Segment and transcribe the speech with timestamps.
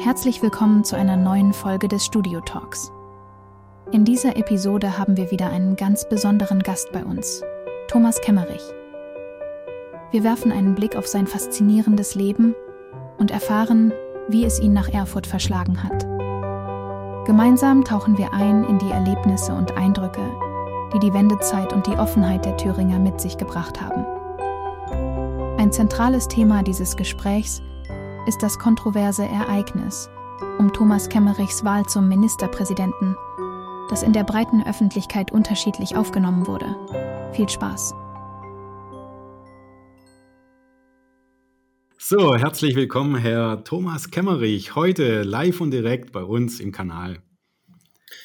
[0.00, 2.92] Herzlich willkommen zu einer neuen Folge des Studio Talks.
[3.90, 7.42] In dieser Episode haben wir wieder einen ganz besonderen Gast bei uns,
[7.88, 8.62] Thomas Kemmerich.
[10.10, 12.54] Wir werfen einen Blick auf sein faszinierendes Leben
[13.18, 13.92] und erfahren,
[14.28, 16.06] wie es ihn nach Erfurt verschlagen hat.
[17.26, 20.22] Gemeinsam tauchen wir ein in die Erlebnisse und Eindrücke,
[20.94, 24.17] die die Wendezeit und die Offenheit der Thüringer mit sich gebracht haben.
[25.58, 27.62] Ein zentrales Thema dieses Gesprächs
[28.28, 30.08] ist das kontroverse Ereignis
[30.60, 33.16] um Thomas Kemmerichs Wahl zum Ministerpräsidenten,
[33.90, 36.76] das in der breiten Öffentlichkeit unterschiedlich aufgenommen wurde.
[37.32, 37.92] Viel Spaß!
[41.98, 47.20] So, herzlich willkommen, Herr Thomas Kemmerich, heute live und direkt bei uns im Kanal.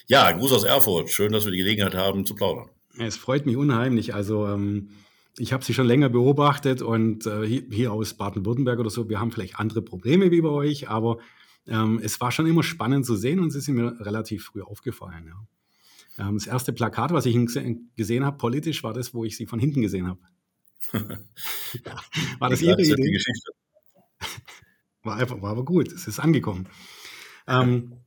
[0.05, 1.09] Ja, Gruß aus Erfurt.
[1.09, 2.69] Schön, dass wir die Gelegenheit haben zu plaudern.
[2.99, 4.13] Es freut mich unheimlich.
[4.13, 4.89] Also, ähm,
[5.37, 9.31] ich habe Sie schon länger beobachtet und äh, hier, aus Baden-Württemberg oder so, wir haben
[9.31, 11.17] vielleicht andere Probleme wie bei euch, aber
[11.65, 15.27] ähm, es war schon immer spannend zu sehen und Sie sind mir relativ früh aufgefallen.
[15.27, 16.27] Ja.
[16.27, 17.35] Ähm, das erste Plakat, was ich
[17.95, 20.19] gesehen habe, politisch, war das, wo ich Sie von hinten gesehen habe.
[22.39, 23.11] war das Ihre Idee?
[23.11, 23.51] Geschichte.
[25.05, 26.69] War, einfach, war aber gut, es ist angekommen.
[27.45, 27.97] Ähm,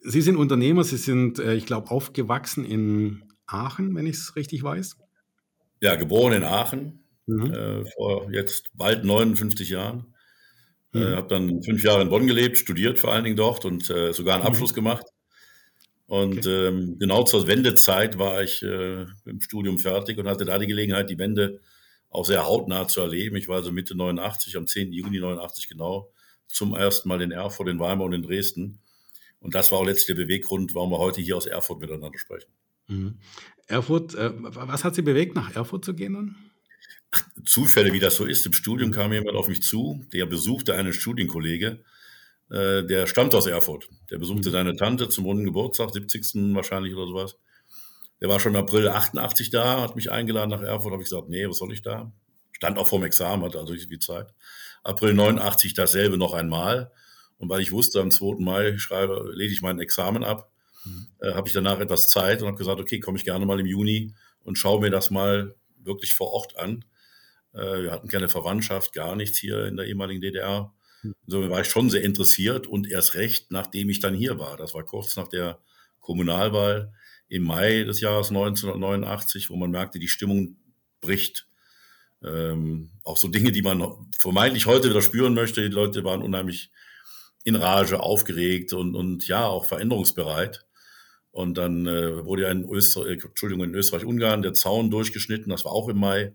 [0.00, 4.64] Sie sind Unternehmer, Sie sind, äh, ich glaube, aufgewachsen in Aachen, wenn ich es richtig
[4.64, 4.96] weiß.
[5.80, 7.52] Ja, geboren in Aachen, mhm.
[7.52, 10.14] äh, vor jetzt bald 59 Jahren.
[10.94, 11.02] Äh, mhm.
[11.04, 14.12] Äh, habe dann fünf Jahre in Bonn gelebt, studiert vor allen Dingen dort und äh,
[14.12, 14.48] sogar einen mhm.
[14.48, 15.06] Abschluss gemacht.
[16.06, 16.68] Und okay.
[16.68, 21.10] ähm, genau zur Wendezeit war ich äh, im Studium fertig und hatte da die Gelegenheit,
[21.10, 21.60] die Wende
[22.10, 23.36] auch sehr hautnah zu erleben.
[23.36, 24.92] Ich war also Mitte 89, am 10.
[24.92, 26.12] Juni 89 genau,
[26.46, 28.78] zum ersten Mal in Erfurt, in Weimar und in Dresden.
[29.40, 32.50] Und das war auch letztlich der Beweggrund, warum wir heute hier aus Erfurt miteinander sprechen.
[32.88, 33.18] Mhm.
[33.66, 36.36] Erfurt, äh, was hat Sie bewegt, nach Erfurt zu gehen dann?
[37.10, 38.46] Ach, Zufälle, wie das so ist.
[38.46, 41.82] Im Studium kam jemand auf mich zu, der besuchte einen Studienkollege,
[42.50, 43.88] äh, der stammt aus Erfurt.
[44.10, 44.52] Der besuchte mhm.
[44.52, 46.54] seine Tante zum runden Geburtstag, 70.
[46.54, 47.36] wahrscheinlich oder sowas.
[48.20, 51.28] Der war schon im April 88 da, hat mich eingeladen nach Erfurt, habe ich gesagt,
[51.28, 52.12] nee, was soll ich da?
[52.52, 54.32] Stand auch vorm Examen, hatte also nicht viel Zeit.
[54.82, 56.90] April 89 dasselbe noch einmal.
[57.38, 58.42] Und weil ich wusste, am 2.
[58.42, 60.50] Mai schreibe, lege ich mein Examen ab,
[60.86, 61.08] mhm.
[61.20, 63.66] äh, habe ich danach etwas Zeit und habe gesagt, okay, komme ich gerne mal im
[63.66, 66.84] Juni und schaue mir das mal wirklich vor Ort an.
[67.52, 70.72] Äh, wir hatten keine Verwandtschaft, gar nichts hier in der ehemaligen DDR.
[71.26, 74.56] Insofern war ich schon sehr interessiert und erst recht, nachdem ich dann hier war.
[74.56, 75.60] Das war kurz nach der
[76.00, 76.92] Kommunalwahl
[77.28, 80.56] im Mai des Jahres 1989, wo man merkte, die Stimmung
[81.00, 81.48] bricht.
[82.24, 85.62] Ähm, auch so Dinge, die man vermeintlich heute wieder spüren möchte.
[85.62, 86.70] Die Leute waren unheimlich
[87.44, 90.65] in Rage, aufgeregt und, und ja, auch veränderungsbereit.
[91.36, 95.72] Und dann äh, wurde ja in Österreich, Entschuldigung, in Österreich-Ungarn der Zaun durchgeschnitten, das war
[95.72, 96.34] auch im Mai.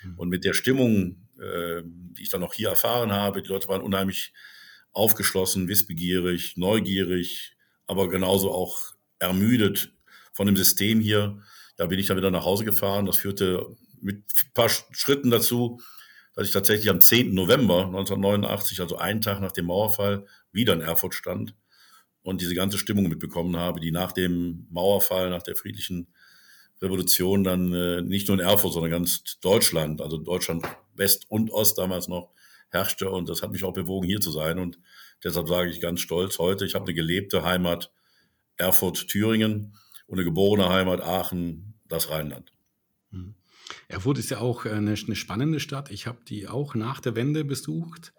[0.00, 0.18] Hm.
[0.18, 3.80] Und mit der Stimmung, äh, die ich dann auch hier erfahren habe, die Leute waren
[3.80, 4.32] unheimlich
[4.90, 7.56] aufgeschlossen, wissbegierig, neugierig,
[7.86, 9.92] aber genauso auch ermüdet
[10.32, 11.40] von dem System hier.
[11.76, 13.06] Da bin ich dann wieder nach Hause gefahren.
[13.06, 15.80] Das führte mit ein paar Schritten dazu,
[16.34, 17.34] dass ich tatsächlich am 10.
[17.34, 21.54] November 1989, also einen Tag nach dem Mauerfall, wieder in Erfurt stand
[22.22, 26.08] und diese ganze Stimmung mitbekommen habe, die nach dem Mauerfall, nach der friedlichen
[26.82, 30.64] Revolution dann äh, nicht nur in Erfurt, sondern ganz Deutschland, also Deutschland
[30.94, 32.30] West und Ost damals noch
[32.70, 33.10] herrschte.
[33.10, 34.58] Und das hat mich auch bewogen, hier zu sein.
[34.58, 34.78] Und
[35.22, 37.92] deshalb sage ich ganz stolz heute, ich habe eine gelebte Heimat
[38.56, 39.74] Erfurt, Thüringen
[40.06, 42.52] und eine geborene Heimat Aachen, das Rheinland.
[43.10, 43.34] Hm.
[43.88, 45.90] Erfurt ist ja auch eine, eine spannende Stadt.
[45.90, 48.12] Ich habe die auch nach der Wende besucht.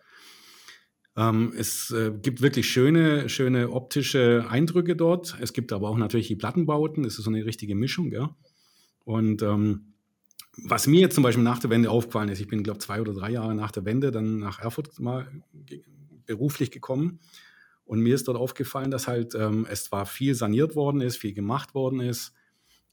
[1.18, 5.38] Ähm, es äh, gibt wirklich schöne, schöne optische Eindrücke dort.
[5.42, 7.04] Es gibt aber auch natürlich die Plattenbauten.
[7.04, 8.12] Es ist so eine richtige Mischung.
[8.12, 8.36] Ja?
[9.04, 9.94] Und ähm,
[10.58, 13.14] was mir jetzt zum Beispiel nach der Wende aufgefallen ist, ich bin, glaube zwei oder
[13.14, 15.28] drei Jahre nach der Wende dann nach Erfurt mal
[16.26, 17.20] beruflich gekommen.
[17.86, 21.34] Und mir ist dort aufgefallen, dass halt ähm, es zwar viel saniert worden ist, viel
[21.34, 22.34] gemacht worden ist,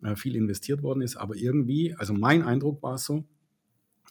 [0.02, 3.24] äh, viel investiert worden ist, aber irgendwie, also mein Eindruck war es so,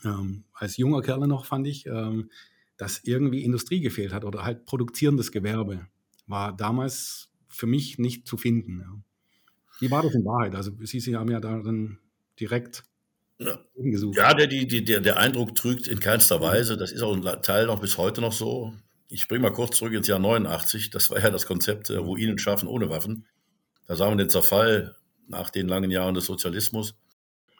[0.06, 2.30] ähm, als junger Kerl noch fand ich, ähm,
[2.78, 5.88] dass irgendwie Industrie gefehlt hat oder halt produzierendes Gewerbe
[6.28, 8.80] war damals für mich nicht zu finden.
[8.80, 9.02] Ja.
[9.80, 10.56] Wie war das in Wahrheit?
[10.56, 12.00] Also Sie, Sie haben ja darin
[12.40, 12.84] direkt
[13.40, 13.60] ja,
[14.14, 16.76] ja der, die, der, der Eindruck trügt in keinster Weise.
[16.76, 18.74] Das ist auch ein Teil noch bis heute noch so
[19.10, 20.90] ich springe mal kurz zurück ins Jahr 89.
[20.90, 23.26] Das war ja das Konzept äh, Ruinen schaffen ohne Waffen.
[23.86, 24.96] Da sah man den Zerfall
[25.28, 26.96] nach den langen Jahren des Sozialismus,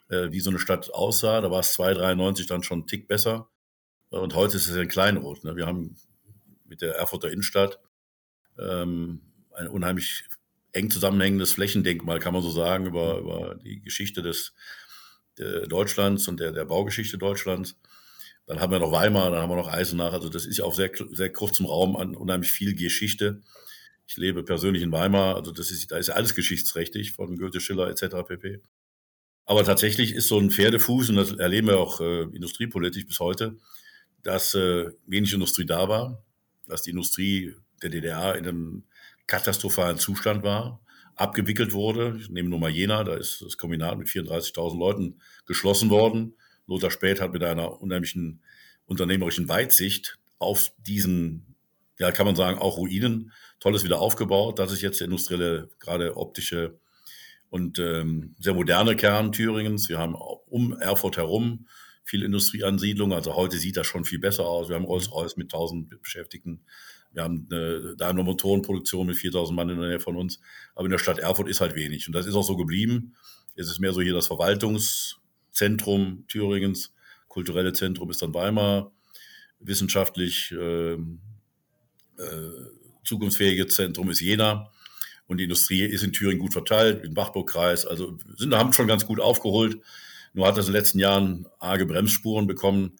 [0.08, 1.40] äh, wie so eine Stadt aussah.
[1.40, 3.48] Da war es 293 dann schon einen Tick besser.
[4.10, 5.44] Und heute ist es ein Kleinod.
[5.44, 5.56] Ne?
[5.56, 5.96] Wir haben
[6.64, 7.78] mit der Erfurter Innenstadt
[8.58, 9.20] ähm,
[9.52, 10.24] ein unheimlich
[10.72, 14.52] eng zusammenhängendes Flächendenkmal, kann man so sagen, über, über die Geschichte des,
[15.68, 17.76] Deutschlands und der, der Baugeschichte Deutschlands.
[18.46, 20.12] Dann haben wir noch Weimar, dann haben wir noch Eisenach.
[20.12, 23.42] Also das ist ja auf sehr, sehr kurzem Raum an unheimlich viel Geschichte.
[24.06, 27.60] Ich lebe persönlich in Weimar, also das ist, da ist ja alles geschichtsträchtig von Goethe,
[27.60, 28.26] Schiller etc.
[28.26, 28.62] pp.
[29.44, 33.56] Aber tatsächlich ist so ein Pferdefuß, und das erleben wir auch äh, industriepolitisch bis heute,
[34.28, 36.22] dass äh, wenig Industrie da war,
[36.66, 38.82] dass die Industrie der DDR in einem
[39.26, 40.82] katastrophalen Zustand war,
[41.16, 42.18] abgewickelt wurde.
[42.20, 46.34] Ich nehme nur mal Jena, da ist das Kombinat mit 34.000 Leuten geschlossen worden.
[46.66, 48.42] Lothar Späth hat mit einer unheimlichen
[48.84, 51.56] unternehmerischen Weitsicht auf diesen,
[51.98, 54.58] ja, kann man sagen, auch Ruinen, tolles wieder aufgebaut.
[54.58, 56.78] Das ist jetzt der industrielle, gerade optische
[57.48, 59.88] und ähm, sehr moderne Kern Thüringens.
[59.88, 61.66] Wir haben um Erfurt herum
[62.08, 63.12] viel Industrieansiedlung.
[63.12, 64.70] Also heute sieht das schon viel besser aus.
[64.70, 66.60] Wir haben Rolls-Royce mit 1000 Beschäftigten.
[67.12, 70.40] Wir haben eine Daimler Motorenproduktion mit 4000 Mann in der Nähe von uns.
[70.74, 72.06] Aber in der Stadt Erfurt ist halt wenig.
[72.06, 73.14] Und das ist auch so geblieben.
[73.56, 76.94] Es ist mehr so hier das Verwaltungszentrum Thüringens.
[77.28, 78.90] Kulturelle Zentrum ist dann Weimar.
[79.60, 80.98] Wissenschaftlich äh, äh,
[83.04, 84.70] zukunftsfähige Zentrum ist Jena.
[85.26, 87.84] Und die Industrie ist in Thüringen gut verteilt, im Bachburg-Kreis.
[87.84, 89.78] Also sind, haben schon ganz gut aufgeholt.
[90.32, 92.96] Nur hat das in den letzten Jahren arge Bremsspuren bekommen,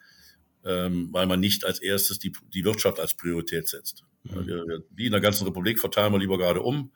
[0.64, 4.04] ähm, weil man nicht als erstes die, die Wirtschaft als Priorität setzt.
[4.24, 4.46] Mhm.
[4.46, 6.92] Wir, wir, wie in der ganzen Republik verteilen wir lieber gerade um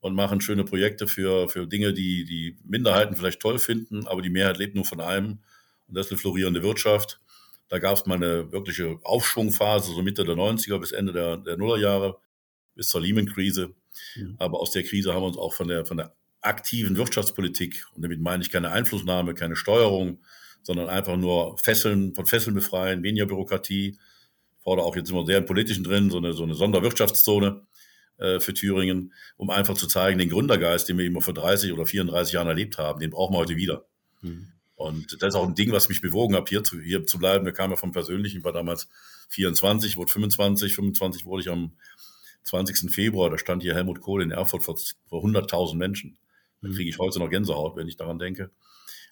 [0.00, 4.30] und machen schöne Projekte für, für Dinge, die die Minderheiten vielleicht toll finden, aber die
[4.30, 5.38] Mehrheit lebt nur von einem.
[5.88, 7.20] Und das ist eine florierende Wirtschaft.
[7.68, 11.56] Da gab es mal eine wirkliche Aufschwungphase, so Mitte der 90er bis Ende der, der
[11.56, 12.18] Nullerjahre,
[12.74, 13.74] bis zur Lehman-Krise.
[14.16, 14.36] Mhm.
[14.38, 16.14] Aber aus der Krise haben wir uns auch von der, von der
[16.46, 20.20] aktiven Wirtschaftspolitik, und damit meine ich keine Einflussnahme, keine Steuerung,
[20.62, 23.98] sondern einfach nur Fesseln, von Fesseln befreien, weniger Bürokratie.
[24.58, 27.62] Ich fordere auch jetzt immer sehr im Politischen drin, so eine, so eine Sonderwirtschaftszone
[28.18, 31.86] äh, für Thüringen, um einfach zu zeigen, den Gründergeist, den wir immer vor 30 oder
[31.86, 33.84] 34 Jahren erlebt haben, den brauchen wir heute wieder.
[34.22, 34.52] Mhm.
[34.74, 37.46] Und das ist auch ein Ding, was mich bewogen hat, hier zu, hier zu bleiben.
[37.46, 38.88] Wir kamen ja vom Persönlichen, ich war damals
[39.28, 41.72] 24, wurde 25, 25 wurde ich am
[42.44, 42.92] 20.
[42.92, 44.76] Februar, da stand hier Helmut Kohl in Erfurt vor,
[45.08, 46.18] vor 100.000 Menschen.
[46.66, 48.50] Da kriege ich heute noch Gänsehaut, wenn ich daran denke.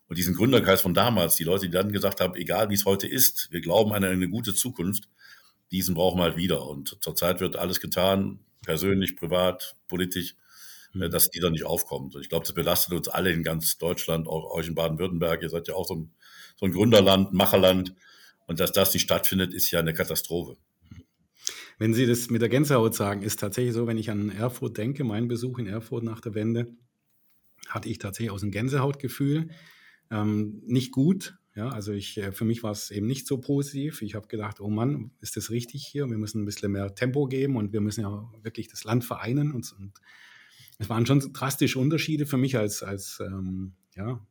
[0.08, 3.06] Und diesen Gründerkreis von damals, die Leute, die dann gesagt haben, egal wie es heute
[3.06, 5.08] ist, wir glauben an eine gute Zukunft,
[5.70, 6.66] diesen brauchen wir halt wieder.
[6.66, 10.36] Und zurzeit wird alles getan, persönlich, privat, politisch,
[10.92, 11.10] mhm.
[11.10, 12.14] dass die dann nicht aufkommt.
[12.14, 15.42] Und ich glaube, das belastet uns alle in ganz Deutschland, auch euch in Baden-Württemberg.
[15.42, 16.12] Ihr seid ja auch so ein,
[16.56, 17.94] so ein Gründerland, Macherland.
[18.46, 20.56] Und dass das nicht stattfindet, ist ja eine Katastrophe.
[21.78, 25.02] Wenn Sie das mit der Gänsehaut sagen, ist tatsächlich so, wenn ich an Erfurt denke,
[25.02, 26.68] mein Besuch in Erfurt nach der Wende,
[27.68, 29.48] hatte ich tatsächlich aus dem Gänsehautgefühl.
[30.10, 34.02] Ähm, nicht gut, ja, also ich, äh, für mich war es eben nicht so positiv.
[34.02, 36.08] Ich habe gedacht, oh Mann, ist das richtig hier?
[36.10, 39.52] Wir müssen ein bisschen mehr Tempo geben und wir müssen ja wirklich das Land vereinen.
[39.52, 39.92] Und, und
[40.78, 44.26] es waren schon drastische Unterschiede für mich als, als ähm, ja,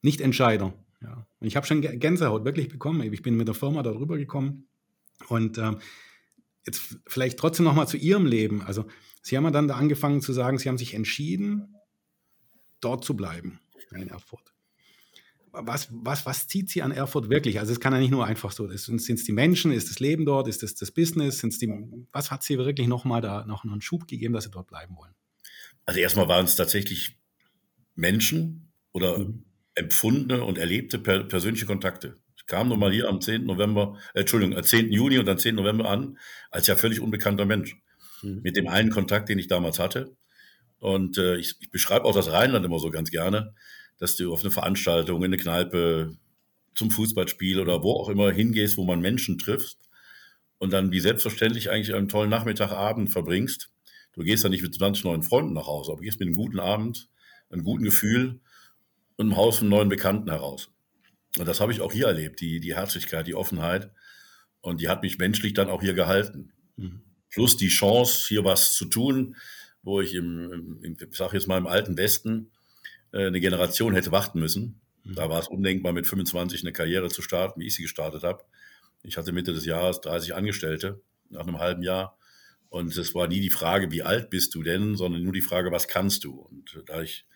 [0.00, 0.72] Nicht-Entscheider.
[1.02, 1.26] Ja.
[1.38, 3.12] Und ich habe schon Gänsehaut wirklich bekommen.
[3.12, 4.68] Ich bin mit der Firma darüber gekommen
[5.28, 5.80] und ähm,
[6.64, 8.62] jetzt vielleicht trotzdem nochmal zu Ihrem Leben.
[8.62, 8.86] Also
[9.22, 11.76] Sie haben ja dann da angefangen zu sagen, Sie haben sich entschieden,
[12.80, 13.60] dort zu bleiben
[13.92, 14.52] in Erfurt.
[15.52, 17.60] Was, was, was zieht Sie an Erfurt wirklich?
[17.60, 20.24] Also es kann ja nicht nur einfach so, sind es die Menschen, ist das Leben
[20.24, 21.70] dort, ist es das, das Business, sind's die,
[22.10, 25.14] was hat Sie wirklich nochmal da noch einen Schub gegeben, dass Sie dort bleiben wollen?
[25.84, 27.18] Also erstmal waren es tatsächlich
[27.94, 29.44] Menschen oder mhm.
[29.74, 32.18] empfundene und erlebte per persönliche Kontakte.
[32.36, 33.44] Ich kam nun mal hier am 10.
[33.44, 34.86] November, äh, Entschuldigung, 10.
[34.86, 35.54] Äh, Juni und dann 10.
[35.54, 36.18] November an,
[36.50, 37.76] als ja völlig unbekannter Mensch.
[38.22, 38.40] Mhm.
[38.42, 40.16] Mit dem einen Kontakt, den ich damals hatte.
[40.78, 43.54] Und äh, ich, ich beschreibe auch das Rheinland immer so ganz gerne,
[43.98, 46.16] dass du auf eine Veranstaltung, in eine Kneipe,
[46.74, 49.78] zum Fußballspiel oder wo auch immer hingehst, wo man Menschen triffst
[50.58, 53.70] und dann wie selbstverständlich eigentlich einen tollen Nachmittagabend verbringst.
[54.12, 56.60] Du gehst ja nicht mit 20 neuen Freunden nach Hause, aber gehst mit einem guten
[56.60, 57.08] Abend,
[57.50, 58.40] einem guten Gefühl
[59.16, 60.70] und einem Haus von neuen Bekannten heraus.
[61.38, 63.90] Und das habe ich auch hier erlebt, die, die Herzlichkeit, die Offenheit.
[64.60, 66.52] Und die hat mich menschlich dann auch hier gehalten.
[66.76, 67.02] Mhm.
[67.32, 69.36] Plus die Chance, hier was zu tun,
[69.82, 72.50] wo ich im, im ich sage jetzt mal im alten Westen,
[73.12, 74.80] äh, eine Generation hätte warten müssen.
[75.04, 75.14] Mhm.
[75.14, 78.44] Da war es undenkbar, mit 25 eine Karriere zu starten, wie ich sie gestartet habe.
[79.02, 82.16] Ich hatte Mitte des Jahres 30 Angestellte nach einem halben Jahr.
[82.68, 85.72] Und es war nie die Frage, wie alt bist du denn, sondern nur die Frage,
[85.72, 86.32] was kannst du?
[86.32, 87.26] Und da ich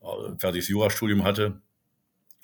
[0.00, 1.60] ein fertiges Jurastudium hatte,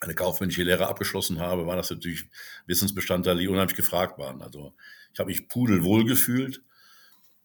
[0.00, 2.24] eine kaufmännische Lehre abgeschlossen habe, war das natürlich
[2.66, 4.42] Wissensbestandteile, die unheimlich gefragt waren.
[4.42, 4.74] Also
[5.14, 6.62] ich habe mich pudelwohl gefühlt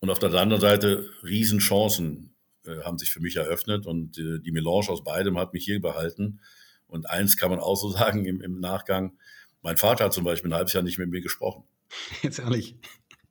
[0.01, 4.51] und auf der anderen Seite Riesenchancen äh, haben sich für mich eröffnet und äh, die
[4.51, 6.41] Melange aus beidem hat mich hier behalten.
[6.87, 9.13] Und eins kann man auch so sagen im, im Nachgang,
[9.61, 11.63] mein Vater hat zum Beispiel ein halbes Jahr nicht mit mir gesprochen.
[12.23, 12.75] Jetzt ehrlich.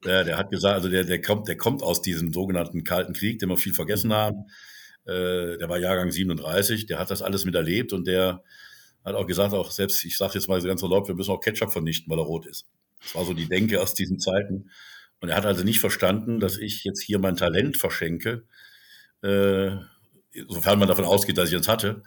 [0.05, 3.39] Ja, der hat gesagt, also der, der kommt, der kommt aus diesem sogenannten Kalten Krieg,
[3.41, 4.47] den wir viel vergessen haben.
[5.07, 8.43] äh, der war Jahrgang 37, der hat das alles miterlebt und der
[9.05, 11.73] hat auch gesagt, auch selbst, ich sage jetzt mal ganz erlaubt, wir müssen auch Ketchup
[11.73, 12.67] vernichten, weil er rot ist.
[13.03, 14.71] Das war so die Denke aus diesen Zeiten.
[15.21, 18.45] Und er hat also nicht verstanden, dass ich jetzt hier mein Talent verschenke,
[19.23, 19.73] äh,
[20.49, 22.03] sofern man davon ausgeht, dass ich es hatte,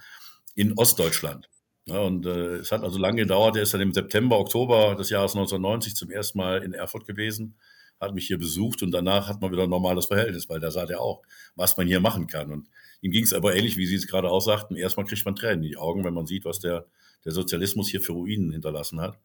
[0.56, 1.50] in Ostdeutschland.
[1.86, 3.56] Ja, und äh, es hat also lange gedauert.
[3.56, 7.56] Er ist dann im September, Oktober des Jahres 1990 zum ersten Mal in Erfurt gewesen,
[8.00, 10.86] hat mich hier besucht und danach hat man wieder ein normales Verhältnis, weil da sah
[10.86, 11.22] er auch,
[11.56, 12.52] was man hier machen kann.
[12.52, 12.68] Und
[13.02, 14.76] ihm ging es aber ähnlich, wie Sie es gerade auch sagten.
[14.76, 16.86] Erstmal kriegt man Tränen in die Augen, wenn man sieht, was der,
[17.26, 19.20] der Sozialismus hier für Ruinen hinterlassen hat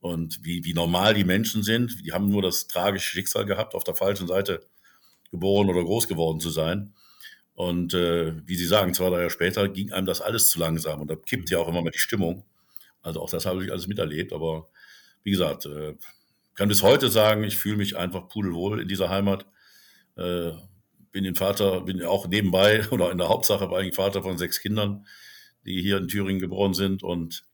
[0.00, 2.04] und wie, wie normal die Menschen sind.
[2.04, 4.60] Die haben nur das tragische Schicksal gehabt, auf der falschen Seite
[5.30, 6.94] geboren oder groß geworden zu sein.
[7.54, 11.00] Und äh, wie Sie sagen, zwei, drei Jahre später ging einem das alles zu langsam
[11.00, 12.44] und da kippt ja auch immer mal die Stimmung.
[13.02, 14.32] Also auch das habe ich alles miterlebt.
[14.32, 14.68] Aber
[15.22, 15.94] wie gesagt, äh,
[16.54, 19.46] kann bis heute sagen, ich fühle mich einfach pudelwohl in dieser Heimat.
[20.16, 20.52] Äh,
[21.12, 25.06] bin den Vater, bin auch nebenbei oder in der Hauptsache war Vater von sechs Kindern,
[25.64, 27.44] die hier in Thüringen geboren sind und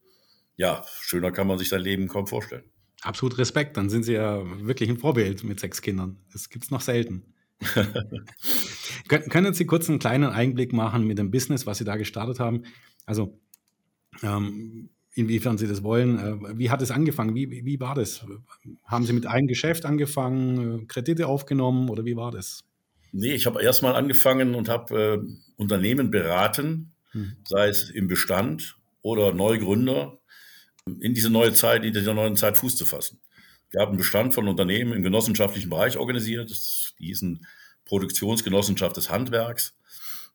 [0.56, 2.64] ja, schöner kann man sich sein Leben kaum vorstellen.
[3.02, 6.18] Absolut Respekt, dann sind Sie ja wirklich ein Vorbild mit sechs Kindern.
[6.32, 7.34] Das gibt es noch selten.
[9.08, 12.62] Können Sie kurz einen kleinen Einblick machen mit dem Business, was Sie da gestartet haben?
[13.04, 13.40] Also,
[14.22, 16.18] ähm, inwiefern Sie das wollen.
[16.18, 17.34] Äh, wie hat es angefangen?
[17.34, 18.24] Wie, wie war das?
[18.84, 22.64] Haben Sie mit einem Geschäft angefangen, Kredite aufgenommen oder wie war das?
[23.12, 27.36] Nee, ich habe erstmal angefangen und habe äh, Unternehmen beraten, hm.
[27.44, 30.18] sei es im Bestand oder Neugründer,
[30.86, 33.20] in diese neue Zeit, in dieser neuen Zeit Fuß zu fassen.
[33.70, 36.50] Wir haben einen Bestand von Unternehmen im genossenschaftlichen Bereich organisiert.
[36.50, 37.46] Das, die hießen
[37.84, 39.76] Produktionsgenossenschaft des Handwerks.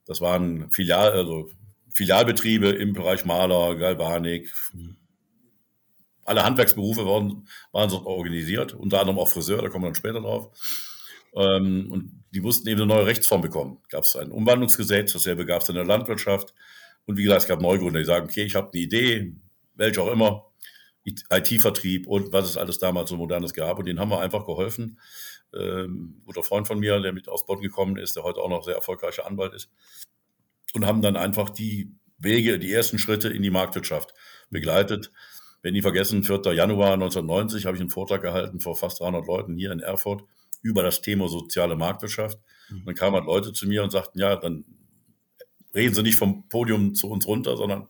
[0.06, 1.50] Das waren Filial, also
[1.92, 4.54] Filialbetriebe im Bereich Maler, Galvanik.
[6.24, 10.22] Alle Handwerksberufe waren, waren so organisiert, unter anderem auch Friseur, da kommen wir dann später
[10.22, 10.51] drauf.
[11.36, 13.80] Ähm, und die mussten eben eine neue Rechtsform bekommen.
[13.89, 16.54] Gab es ein Umwandlungsgesetz, dasselbe gab es in der Landwirtschaft.
[17.06, 19.34] Und wie gesagt, es gab Neugründer, die sagen, okay, ich habe eine Idee,
[19.77, 20.51] welche auch immer,
[21.05, 23.79] IT-Vertrieb und was es alles damals so modernes gab.
[23.79, 25.00] Und denen haben wir einfach geholfen.
[25.53, 28.63] Ähm, guter Freund von mir, der mit aus Bonn gekommen ist, der heute auch noch
[28.63, 29.69] sehr erfolgreicher Anwalt ist.
[30.74, 34.13] Und haben dann einfach die Wege, die ersten Schritte in die Marktwirtschaft
[34.50, 35.12] begleitet.
[35.62, 36.41] Wenn nie vergessen, 4.
[36.53, 40.24] Januar 1990 habe ich einen Vortrag gehalten vor fast 300 Leuten hier in Erfurt
[40.62, 42.39] über das Thema soziale Marktwirtschaft.
[42.69, 44.65] Und dann kamen halt Leute zu mir und sagten, ja, dann
[45.74, 47.88] reden Sie nicht vom Podium zu uns runter, sondern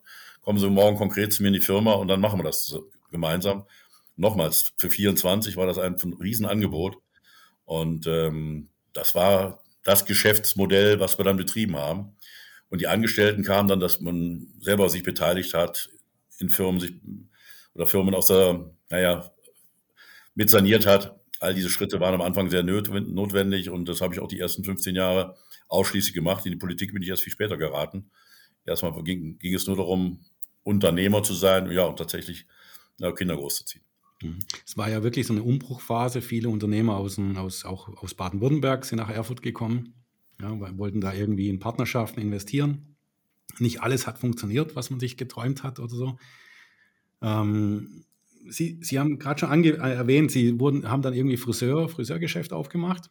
[0.48, 2.80] kommen Sie morgen konkret zu mir in die Firma und dann machen wir das
[3.12, 3.66] gemeinsam.
[4.16, 6.96] Nochmals, für 24 war das ein, Riesenangebot.
[7.66, 12.16] Und ähm, das war das Geschäftsmodell, was wir dann betrieben haben.
[12.70, 15.90] Und die Angestellten kamen dann, dass man selber sich beteiligt hat
[16.40, 16.94] in Firmen sich
[17.74, 19.30] oder Firmen aus der, naja,
[20.34, 21.20] mit saniert hat.
[21.42, 24.64] All diese Schritte waren am Anfang sehr notwendig und das habe ich auch die ersten
[24.64, 25.36] 15 Jahre
[25.68, 26.46] ausschließlich gemacht.
[26.46, 28.10] In die Politik bin ich erst viel später geraten.
[28.66, 30.20] Erstmal ging, ging es nur darum,
[30.68, 32.46] Unternehmer zu sein, ja, und tatsächlich
[33.00, 33.86] ja, Kinder großzuziehen.
[34.22, 34.40] Mhm.
[34.66, 36.22] Es war ja wirklich so eine Umbruchphase.
[36.22, 39.94] Viele Unternehmer aus, aus, auch aus Baden-Württemberg sind nach Erfurt gekommen,
[40.42, 42.98] ja, wollten da irgendwie in Partnerschaften investieren.
[43.60, 46.20] Nicht alles hat funktioniert, was man sich geträumt hat oder so.
[47.22, 48.04] Ähm,
[48.50, 52.52] Sie, Sie haben gerade schon ange äh, erwähnt, Sie wurden, haben dann irgendwie Friseur, Friseurgeschäft
[52.52, 53.10] aufgemacht.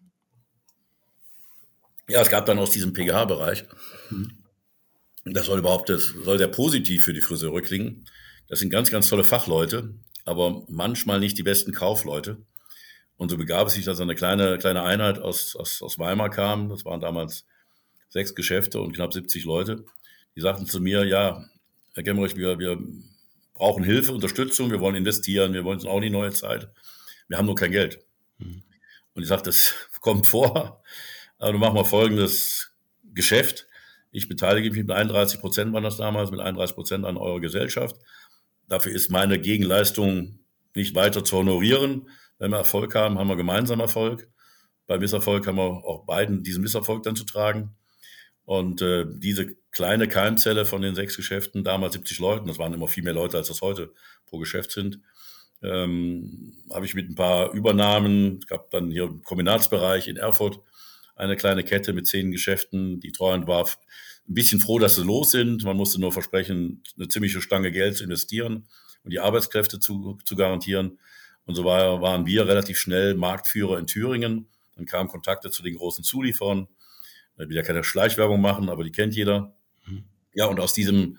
[2.09, 3.65] Ja, es gab dann aus diesem PGH-Bereich
[4.11, 4.46] mhm
[5.35, 8.06] das soll überhaupt, das soll sehr positiv für die Friseure klingen.
[8.49, 12.38] Das sind ganz, ganz tolle Fachleute, aber manchmal nicht die besten Kaufleute.
[13.16, 16.68] Und so begab es sich, dass eine kleine, kleine Einheit aus, aus, aus Weimar kam.
[16.68, 17.45] Das waren damals
[18.09, 19.85] sechs Geschäfte und knapp 70 Leute.
[20.37, 21.45] Die sagten zu mir, ja,
[21.95, 22.78] Herr Gemmerich, wir, wir
[23.54, 26.68] brauchen Hilfe, Unterstützung, wir wollen investieren, wir wollen auch die neue Zeit.
[27.26, 28.00] Wir haben nur kein Geld.
[28.38, 28.62] Mhm.
[29.14, 30.83] Und ich sagte, das kommt vor.
[31.38, 32.71] Also machen wir folgendes
[33.14, 33.66] Geschäft.
[34.17, 37.97] Ich beteilige mich mit 31 Prozent, waren das damals, mit 31 Prozent an eurer Gesellschaft.
[38.67, 40.39] Dafür ist meine Gegenleistung
[40.75, 42.09] nicht weiter zu honorieren.
[42.39, 44.31] Wenn wir Erfolg haben, haben wir gemeinsam Erfolg.
[44.87, 47.77] Bei Misserfolg haben wir auch beiden diesen Misserfolg dann zu tragen.
[48.47, 52.89] Und äh, diese kleine Keimzelle von den sechs Geschäften, damals 70 Leuten, das waren immer
[52.89, 53.93] viel mehr Leute, als das heute
[54.25, 54.99] pro Geschäft sind,
[55.63, 60.59] ähm, habe ich mit ein paar Übernahmen, es gab dann hier im Kombinatsbereich in Erfurt
[61.17, 63.01] eine kleine Kette mit zehn Geschäften.
[63.01, 65.65] Die Treuhand war ein bisschen froh, dass sie los sind.
[65.65, 68.69] Man musste nur versprechen, eine ziemliche Stange Geld zu investieren
[69.03, 70.99] und die Arbeitskräfte zu, zu garantieren.
[71.47, 74.49] Und so war, waren wir relativ schnell Marktführer in Thüringen.
[74.77, 76.69] Dann kamen Kontakte zu den großen Zulieferern.
[77.39, 79.55] Ich will ja keine Schleichwerbung machen, aber die kennt jeder.
[79.87, 80.05] Mhm.
[80.35, 81.19] Ja, und aus diesem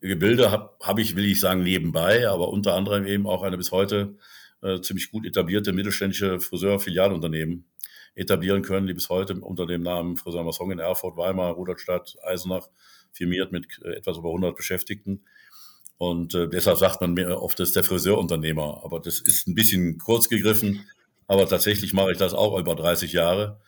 [0.00, 3.70] Gebilde habe hab ich, will ich sagen, nebenbei, aber unter anderem eben auch eine bis
[3.70, 4.16] heute
[4.62, 7.66] äh, ziemlich gut etablierte mittelständische Friseur-Filialunternehmen
[8.14, 12.68] etablieren können, die bis heute unter dem Namen Friseur Masson in Erfurt, Weimar, Rudolstadt, Eisenach
[13.12, 15.24] firmiert mit äh, etwas über 100 Beschäftigten.
[15.98, 18.82] Und äh, deshalb sagt man mir oft, das ist der Friseurunternehmer.
[18.84, 20.86] Aber das ist ein bisschen kurz gegriffen.
[21.26, 23.60] Aber tatsächlich mache ich das auch über 30 Jahre.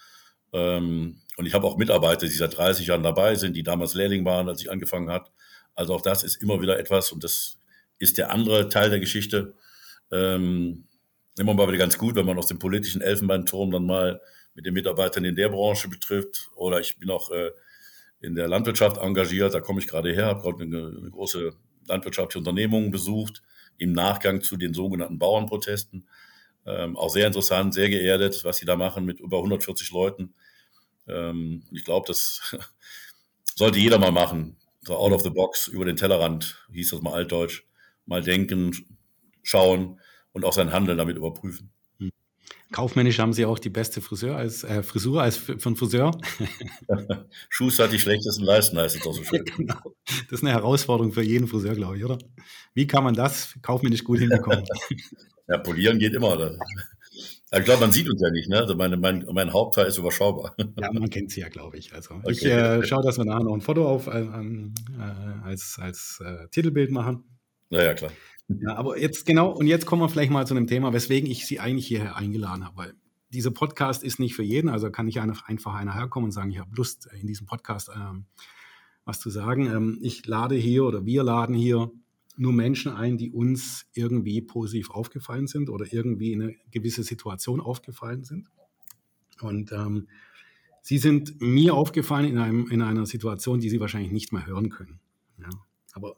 [0.53, 4.25] Ähm, und ich habe auch Mitarbeiter, die seit 30 Jahren dabei sind, die damals Lehrling
[4.25, 5.31] waren, als ich angefangen habe.
[5.75, 7.59] Also auch das ist immer wieder etwas, und das
[7.99, 9.55] ist der andere Teil der Geschichte.
[10.11, 10.85] Ähm,
[11.39, 14.21] immer mal wieder ganz gut, wenn man aus dem politischen Elfenbeinturm dann mal
[14.55, 16.51] mit den Mitarbeitern in der Branche betrifft.
[16.55, 17.51] Oder ich bin auch äh,
[18.21, 21.53] in der Landwirtschaft engagiert, da komme ich gerade her, habe gerade eine, eine große
[21.87, 23.43] landwirtschaftliche Unternehmung besucht,
[23.79, 26.09] im Nachgang zu den sogenannten Bauernprotesten.
[26.65, 30.35] Ähm, auch sehr interessant, sehr geerdet, was sie da machen mit über 140 Leuten.
[31.09, 32.57] Ähm, ich glaube, das
[33.57, 34.57] sollte jeder mal machen.
[34.83, 37.65] So out of the box, über den Tellerrand, hieß das mal altdeutsch.
[38.07, 38.77] Mal denken,
[39.43, 39.99] schauen
[40.33, 41.71] und auch sein Handeln damit überprüfen.
[41.99, 42.11] Hm.
[42.73, 46.13] Kaufmännisch haben Sie auch die beste Friseur als, äh, Frisur als von Friseur.
[47.49, 49.45] Schuster hat die schlechtesten Leisten, heißt es doch so schön.
[49.57, 49.95] genau.
[50.07, 52.19] Das ist eine Herausforderung für jeden Friseur, glaube ich, oder?
[52.75, 54.65] Wie kann man das kaufmännisch gut hinbekommen?
[55.49, 56.33] ja, polieren geht immer.
[56.33, 56.57] Oder?
[57.55, 58.61] ich glaube, man sieht uns ja nicht, ne?
[58.61, 60.55] Also meine, mein, mein Hauptteil ist überschaubar.
[60.81, 61.93] Ja, man kennt sie ja, glaube ich.
[61.93, 62.31] Also okay.
[62.31, 64.71] ich äh, schaue, dass wir nachher noch ein Foto auf äh, äh,
[65.45, 67.25] als, als äh, Titelbild machen.
[67.69, 68.13] Naja, klar.
[68.61, 71.47] Ja, aber jetzt genau, und jetzt kommen wir vielleicht mal zu einem Thema, weswegen ich
[71.47, 72.95] Sie eigentlich hierher eingeladen habe, weil
[73.33, 76.59] dieser Podcast ist nicht für jeden, also kann nicht einfach einer herkommen und sagen, ich
[76.59, 78.27] habe Lust, in diesem Podcast ähm,
[79.05, 79.67] was zu sagen.
[79.67, 81.91] Ähm, ich lade hier oder wir laden hier
[82.37, 87.61] nur Menschen ein, die uns irgendwie positiv aufgefallen sind oder irgendwie in eine gewisse Situation
[87.61, 88.49] aufgefallen sind.
[89.41, 90.09] Und ähm,
[90.81, 94.71] sie sind mir aufgefallen in, einem, in einer Situation, die sie wahrscheinlich nicht mehr hören
[94.71, 95.01] können.
[95.39, 95.49] Ja,
[95.93, 96.17] aber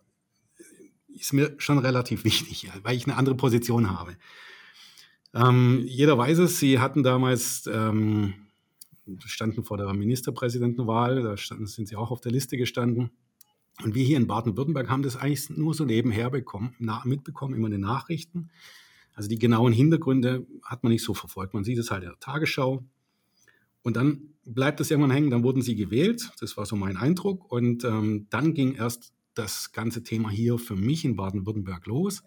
[1.14, 4.16] ist mir schon relativ wichtig, weil ich eine andere Position habe.
[5.34, 8.34] Ähm, jeder weiß es, sie hatten damals, ähm,
[9.26, 13.10] standen vor der Ministerpräsidentenwahl, da standen, sind sie auch auf der Liste gestanden.
[13.82, 17.66] Und wir hier in Baden-Württemberg haben das eigentlich nur so nebenher bekommen, na, mitbekommen, immer
[17.66, 18.50] in den Nachrichten.
[19.14, 21.54] Also die genauen Hintergründe hat man nicht so verfolgt.
[21.54, 22.84] Man sieht es halt in der Tagesschau.
[23.82, 26.30] Und dann bleibt es irgendwann hängen, dann wurden sie gewählt.
[26.40, 27.50] Das war so mein Eindruck.
[27.50, 32.22] Und ähm, dann ging erst das ganze Thema hier für mich in Baden-Württemberg los.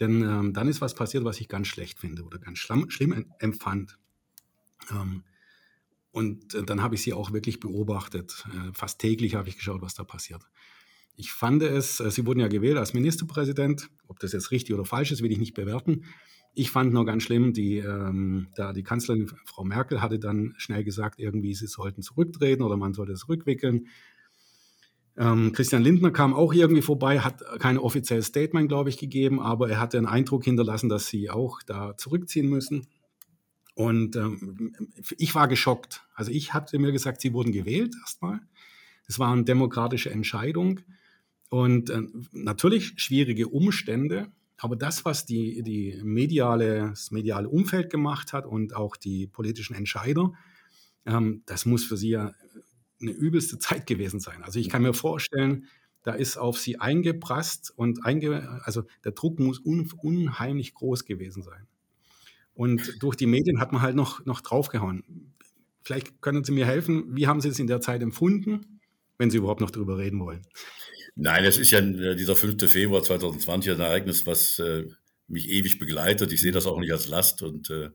[0.00, 3.26] Denn ähm, dann ist was passiert, was ich ganz schlecht finde oder ganz schlimm, schlimm
[3.38, 3.98] empfand.
[4.90, 5.24] Ähm,
[6.12, 8.46] und äh, dann habe ich sie auch wirklich beobachtet.
[8.48, 10.42] Äh, fast täglich habe ich geschaut, was da passiert.
[11.16, 13.88] Ich fand es, äh, sie wurden ja gewählt als Ministerpräsident.
[14.06, 16.04] Ob das jetzt richtig oder falsch ist, will ich nicht bewerten.
[16.54, 20.82] Ich fand nur ganz schlimm, die, ähm, da die Kanzlerin Frau Merkel hatte dann schnell
[20.82, 23.88] gesagt, irgendwie sie sollten zurücktreten oder man sollte es rückwickeln.
[25.18, 29.68] Ähm, Christian Lindner kam auch irgendwie vorbei, hat kein offizielles Statement, glaube ich, gegeben, aber
[29.68, 32.86] er hatte einen Eindruck hinterlassen, dass sie auch da zurückziehen müssen.
[33.74, 34.74] Und ähm,
[35.16, 36.04] ich war geschockt.
[36.14, 38.40] Also ich hatte mir gesagt, sie wurden gewählt erstmal.
[39.08, 40.80] Es war eine demokratische Entscheidung
[41.48, 44.28] und äh, natürlich schwierige Umstände.
[44.56, 49.74] Aber das, was die, die mediale, das mediale Umfeld gemacht hat und auch die politischen
[49.74, 50.32] Entscheider,
[51.06, 52.34] ähm, das muss für sie ja
[53.00, 54.42] eine übelste Zeit gewesen sein.
[54.42, 55.66] Also ich kann mir vorstellen,
[56.02, 61.42] da ist auf sie eingeprasst und einge, also der Druck muss un, unheimlich groß gewesen
[61.42, 61.66] sein.
[62.54, 65.34] Und durch die Medien hat man halt noch, noch draufgehauen.
[65.82, 68.80] Vielleicht können Sie mir helfen, wie haben Sie es in der Zeit empfunden,
[69.16, 70.42] wenn Sie überhaupt noch darüber reden wollen?
[71.14, 72.70] Nein, es ist ja äh, dieser 5.
[72.70, 74.86] Februar 2020 ein Ereignis, was äh,
[75.28, 76.32] mich ewig begleitet.
[76.32, 77.90] Ich sehe das auch nicht als Last und äh,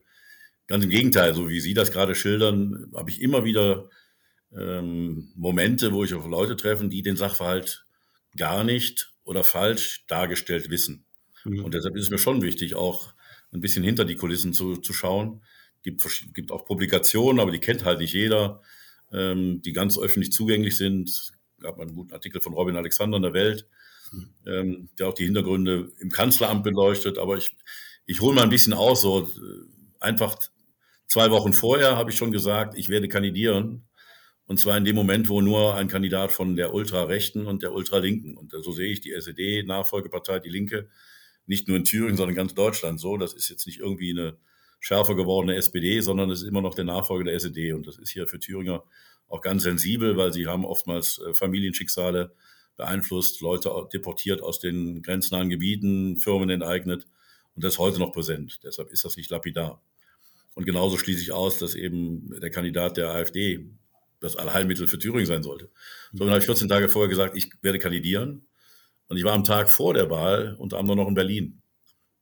[0.66, 3.88] ganz im Gegenteil, so wie Sie das gerade schildern, habe ich immer wieder
[4.56, 7.84] ähm, Momente, wo ich auf Leute treffen, die den Sachverhalt
[8.36, 11.04] gar nicht oder falsch dargestellt wissen.
[11.44, 11.64] Mhm.
[11.64, 13.12] Und deshalb ist es mir schon wichtig, auch
[13.52, 15.42] ein bisschen hinter die Kulissen zu, zu schauen.
[15.82, 18.62] Gibt, gibt auch Publikationen, aber die kennt halt nicht jeder,
[19.12, 21.08] ähm, die ganz öffentlich zugänglich sind.
[21.08, 23.66] Es gab einen guten Artikel von Robin Alexander in der Welt,
[24.12, 24.30] mhm.
[24.46, 27.18] ähm, der auch die Hintergründe im Kanzleramt beleuchtet.
[27.18, 27.56] Aber ich,
[28.06, 29.30] ich hole mal ein bisschen aus, so äh,
[30.00, 30.36] einfach
[31.06, 33.84] zwei Wochen vorher habe ich schon gesagt, ich werde kandidieren
[34.46, 38.36] und zwar in dem Moment, wo nur ein Kandidat von der Ultrarechten und der Ultralinken,
[38.36, 40.88] und so sehe ich die SED-Nachfolgepartei, die Linke,
[41.46, 43.16] nicht nur in Thüringen, sondern in ganz Deutschland so.
[43.16, 44.36] Das ist jetzt nicht irgendwie eine
[44.80, 47.72] schärfer gewordene SPD, sondern es ist immer noch der Nachfolger der SED.
[47.72, 48.84] Und das ist hier für Thüringer
[49.28, 52.32] auch ganz sensibel, weil sie haben oftmals äh, Familienschicksale
[52.76, 57.06] beeinflusst, Leute deportiert aus den grenznahen Gebieten, Firmen enteignet.
[57.54, 58.60] Und das ist heute noch präsent.
[58.64, 59.80] Deshalb ist das nicht lapidar.
[60.54, 63.66] Und genauso schließe ich aus, dass eben der Kandidat der AfD
[64.20, 65.70] das Allheilmittel für Thüringen sein sollte.
[66.12, 68.46] So, dann habe ich 14 Tage vorher gesagt, ich werde kandidieren.
[69.08, 71.62] Und ich war am Tag vor der Wahl unter anderem noch in Berlin.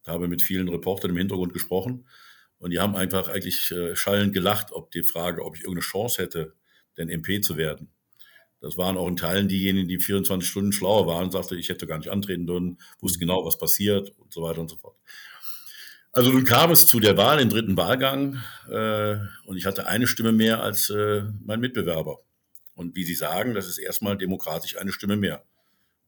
[0.06, 2.06] Habe mit vielen Reportern im Hintergrund gesprochen.
[2.58, 6.22] Und die haben einfach eigentlich äh, schallend gelacht, ob die Frage, ob ich irgendeine Chance
[6.22, 6.54] hätte,
[6.96, 7.90] denn MP zu werden.
[8.60, 11.98] Das waren auch in Teilen diejenigen, die 24 Stunden schlauer waren, sagte, ich hätte gar
[11.98, 14.96] nicht antreten dürfen, wusste genau, was passiert und so weiter und so fort.
[16.14, 20.06] Also nun kam es zu der Wahl im dritten Wahlgang äh, und ich hatte eine
[20.06, 22.18] Stimme mehr als äh, mein Mitbewerber.
[22.74, 25.42] Und wie Sie sagen, das ist erstmal demokratisch eine Stimme mehr.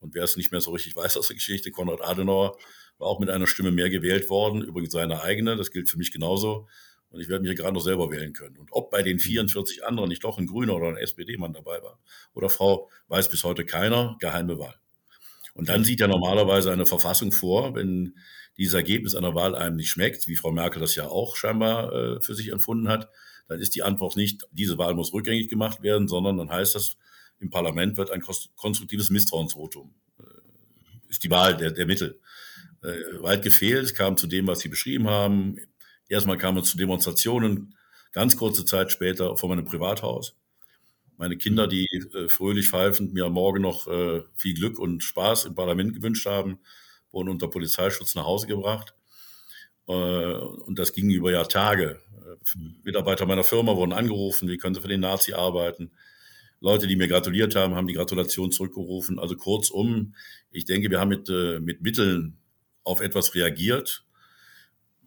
[0.01, 2.59] Und wer es nicht mehr so richtig weiß aus der Geschichte, Konrad Adenauer
[2.99, 6.13] war auch mit einer Stimme mehr gewählt worden, übrigens seine eigene, das gilt für mich
[6.13, 6.69] genauso.
[7.09, 8.59] Und ich werde mich gerade noch selber wählen können.
[8.59, 11.99] Und ob bei den 44 anderen nicht doch ein Grüner oder ein SPD-Mann dabei war
[12.35, 14.75] oder Frau, weiß bis heute keiner, geheime Wahl.
[15.55, 18.17] Und dann sieht ja normalerweise eine Verfassung vor, wenn
[18.57, 22.21] dieses Ergebnis einer Wahl einem nicht schmeckt, wie Frau Merkel das ja auch scheinbar äh,
[22.21, 23.11] für sich empfunden hat,
[23.49, 26.97] dann ist die Antwort nicht, diese Wahl muss rückgängig gemacht werden, sondern dann heißt das,
[27.41, 30.25] im Parlament wird ein konstruktives Misstrauensvotum, äh,
[31.09, 32.21] ist die Wahl der, der Mittel.
[32.83, 35.57] Äh, weit gefehlt, es kam zu dem, was Sie beschrieben haben.
[36.09, 37.75] Erstmal kam es zu Demonstrationen,
[38.13, 40.37] ganz kurze Zeit später vor meinem Privathaus.
[41.17, 45.47] Meine Kinder, die äh, fröhlich pfeifend mir am Morgen noch äh, viel Glück und Spaß
[45.47, 46.61] im Parlament gewünscht haben,
[47.15, 48.95] wurden unter Polizeischutz nach Hause gebracht.
[49.87, 52.01] Äh, und das ging über ja Tage.
[52.83, 55.93] Mitarbeiter meiner Firma wurden angerufen, wie können sie für den Nazi arbeiten.
[56.61, 59.19] Leute, die mir gratuliert haben, haben die Gratulation zurückgerufen.
[59.19, 60.15] Also kurzum,
[60.51, 62.39] ich denke, wir haben mit, äh, mit Mitteln
[62.83, 64.05] auf etwas reagiert.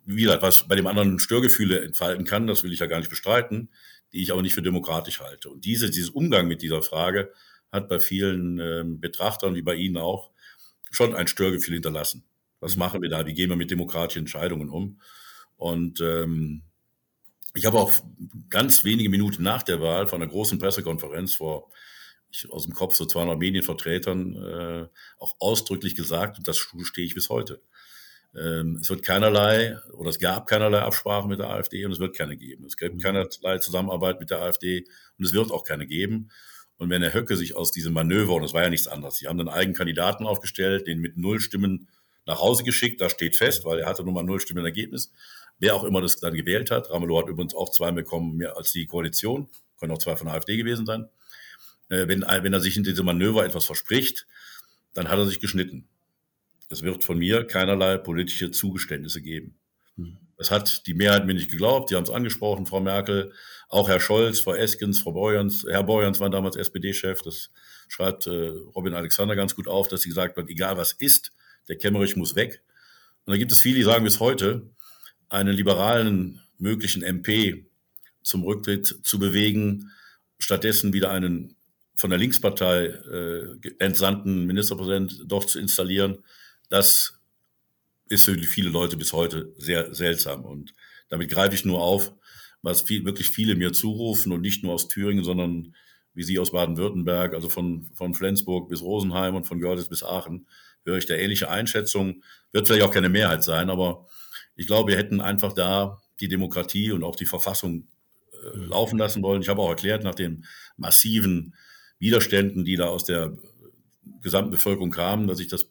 [0.06, 3.10] Wie gesagt, was bei dem anderen Störgefühle entfalten kann, das will ich ja gar nicht
[3.10, 3.70] bestreiten,
[4.14, 5.50] die ich aber nicht für demokratisch halte.
[5.50, 7.32] Und diese, dieses Umgang mit dieser Frage
[7.72, 10.32] hat bei vielen äh, Betrachtern, wie bei Ihnen auch,
[10.92, 12.24] schon ein Störgefühl hinterlassen.
[12.60, 13.26] Was machen wir da?
[13.26, 15.00] Wie gehen wir mit demokratischen Entscheidungen um?
[15.58, 16.64] Und ähm,
[17.54, 17.92] ich habe auch
[18.50, 21.72] ganz wenige Minuten nach der Wahl von einer großen Pressekonferenz vor
[22.30, 24.88] ich, aus dem Kopf so 200 Medienvertretern äh,
[25.20, 27.62] auch ausdrücklich gesagt, und das stehe ich bis heute.
[28.36, 32.16] Ähm, es wird keinerlei oder es gab keinerlei Absprachen mit der AfD und es wird
[32.16, 32.66] keine geben.
[32.66, 33.00] Es gibt mhm.
[33.00, 34.86] keinerlei Zusammenarbeit mit der AfD
[35.18, 36.30] und es wird auch keine geben.
[36.78, 39.28] Und wenn Herr Höcke sich aus diesem Manöver, und das war ja nichts anderes, sie
[39.28, 41.88] haben einen eigenen Kandidaten aufgestellt, den mit null Stimmen
[42.26, 45.12] nach Hause geschickt, das steht fest, weil er hatte nun mal null Stimmen Ergebnis.
[45.60, 48.72] Wer auch immer das dann gewählt hat, Ramelow hat übrigens auch zwei bekommen, mehr als
[48.72, 51.08] die Koalition, können auch zwei von der AfD gewesen sein.
[51.90, 54.28] Äh, wenn, wenn er sich in diesem Manöver etwas verspricht,
[54.94, 55.88] dann hat er sich geschnitten.
[56.70, 59.56] Es wird von mir keinerlei politische Zugeständnisse geben.
[59.96, 60.18] Hm.
[60.38, 61.90] Das hat die Mehrheit mir nicht geglaubt.
[61.90, 63.34] Die haben es angesprochen, Frau Merkel,
[63.70, 65.66] auch Herr Scholz, Frau Eskens, Frau Beuerns.
[65.68, 67.22] Herr Beuerns war damals SPD-Chef.
[67.24, 67.50] Das
[67.88, 71.32] schreibt äh, Robin Alexander ganz gut auf, dass sie gesagt hat, egal was ist,
[71.68, 72.62] der Kemmerich muss weg.
[73.26, 74.70] Und da gibt es viele, die sagen bis heute,
[75.30, 77.66] einen liberalen möglichen MP
[78.22, 79.92] zum Rücktritt zu bewegen,
[80.40, 81.56] stattdessen wieder einen
[81.96, 86.20] von der Linkspartei äh, entsandten Ministerpräsident doch zu installieren,
[86.70, 87.17] das
[88.10, 90.46] ist für viele Leute bis heute sehr seltsam.
[90.46, 90.74] Und
[91.10, 92.14] damit greife ich nur auf,
[92.62, 95.76] was viel, wirklich viele mir zurufen und nicht nur aus Thüringen, sondern
[96.14, 100.48] wie Sie aus Baden-Württemberg, also von, von Flensburg bis Rosenheim und von Görlitz bis Aachen,
[100.84, 102.24] höre ich da ähnliche Einschätzungen.
[102.52, 104.08] Wird vielleicht auch keine Mehrheit sein, aber
[104.56, 107.88] ich glaube, wir hätten einfach da die Demokratie und auch die Verfassung
[108.32, 109.42] äh, laufen lassen wollen.
[109.42, 111.54] Ich habe auch erklärt, nach den massiven
[112.00, 113.38] Widerständen, die da aus der
[114.22, 115.70] gesamten Bevölkerung kamen, dass ich das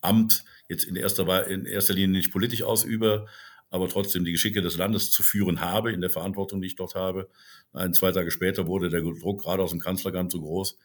[0.00, 3.26] Amt jetzt in erster, in erster Linie nicht politisch ausübe,
[3.70, 6.94] aber trotzdem die Geschicke des Landes zu führen habe, in der Verantwortung, die ich dort
[6.94, 7.28] habe.
[7.72, 10.76] Ein, zwei Tage später wurde der Druck gerade aus dem Kanzleramt so groß,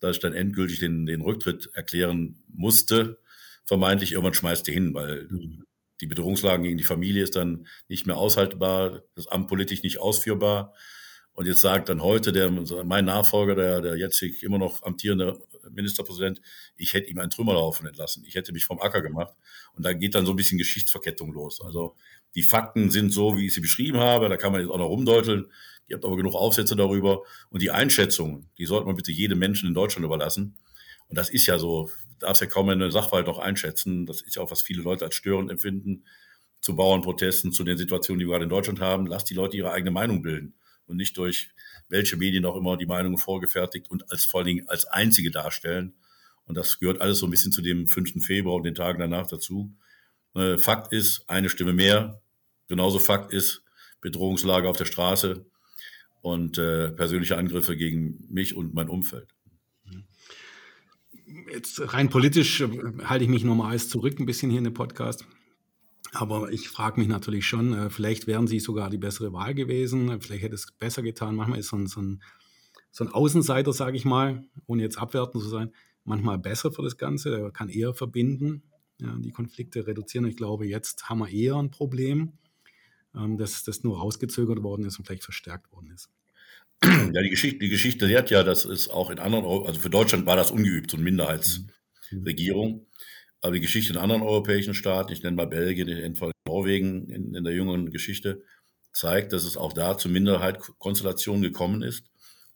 [0.00, 3.18] dass ich dann endgültig den, den Rücktritt erklären musste.
[3.64, 5.64] Vermeintlich irgendwann schmeißt die hin, weil mhm.
[6.00, 10.74] die Bedrohungslagen gegen die Familie ist dann nicht mehr aushaltbar, das Amt politisch nicht ausführbar.
[11.32, 12.50] Und jetzt sagt dann heute der,
[12.84, 15.38] mein Nachfolger, der, der jetzig immer noch amtierende
[15.70, 16.40] Ministerpräsident,
[16.76, 18.24] ich hätte ihm einen Trümmerhaufen entlassen.
[18.26, 19.34] Ich hätte mich vom Acker gemacht.
[19.74, 21.60] Und da geht dann so ein bisschen Geschichtsverkettung los.
[21.62, 21.96] Also
[22.34, 24.28] die Fakten sind so, wie ich sie beschrieben habe.
[24.28, 25.50] Da kann man jetzt auch noch rumdeuteln.
[25.86, 27.22] Ihr habt aber genug Aufsätze darüber.
[27.50, 30.56] Und die Einschätzungen, die sollte man bitte jedem Menschen in Deutschland überlassen.
[31.08, 34.04] Und das ist ja so, darfst ja kaum eine Sachverhalt noch einschätzen.
[34.04, 36.04] Das ist ja auch, was viele Leute als störend empfinden.
[36.60, 39.06] Zu Bauernprotesten, zu den Situationen, die wir gerade in Deutschland haben.
[39.06, 40.57] Lass die Leute ihre eigene Meinung bilden
[40.88, 41.50] und nicht durch
[41.88, 45.94] welche Medien auch immer die Meinungen vorgefertigt und als vor allen Dingen als einzige darstellen.
[46.44, 48.24] Und das gehört alles so ein bisschen zu dem 5.
[48.24, 49.74] Februar und den Tagen danach dazu.
[50.34, 52.20] Äh, Fakt ist, eine Stimme mehr.
[52.68, 53.62] Genauso Fakt ist,
[54.00, 55.44] Bedrohungslage auf der Straße
[56.20, 59.28] und äh, persönliche Angriffe gegen mich und mein Umfeld.
[61.52, 62.68] Jetzt rein politisch äh,
[63.04, 65.26] halte ich mich normal zurück ein bisschen hier in dem Podcast.
[66.12, 70.20] Aber ich frage mich natürlich schon, äh, vielleicht wären sie sogar die bessere Wahl gewesen.
[70.20, 71.34] Vielleicht hätte es besser getan.
[71.34, 72.22] Manchmal ist so ein, so ein,
[72.90, 75.72] so ein Außenseiter, sage ich mal, ohne jetzt abwertend zu sein,
[76.04, 77.38] manchmal besser für das Ganze.
[77.38, 78.62] Er kann eher verbinden,
[79.00, 80.26] ja, die Konflikte reduzieren.
[80.26, 82.32] Ich glaube, jetzt haben wir eher ein Problem.
[83.14, 86.10] ähm, dass das nur rausgezögert worden ist und vielleicht verstärkt worden ist.
[86.84, 90.26] Ja, die Geschichte, die Geschichte lehrt ja, dass es auch in anderen, also für Deutschland
[90.26, 92.86] war das ungeübt, so eine Minderheitsregierung.
[93.40, 97.44] Aber die Geschichte in anderen europäischen Staaten, ich nenne mal Belgien, in Norwegen in, in
[97.44, 98.42] der jüngeren Geschichte,
[98.92, 102.04] zeigt, dass es auch da zu Minderheitskonstellationen gekommen ist.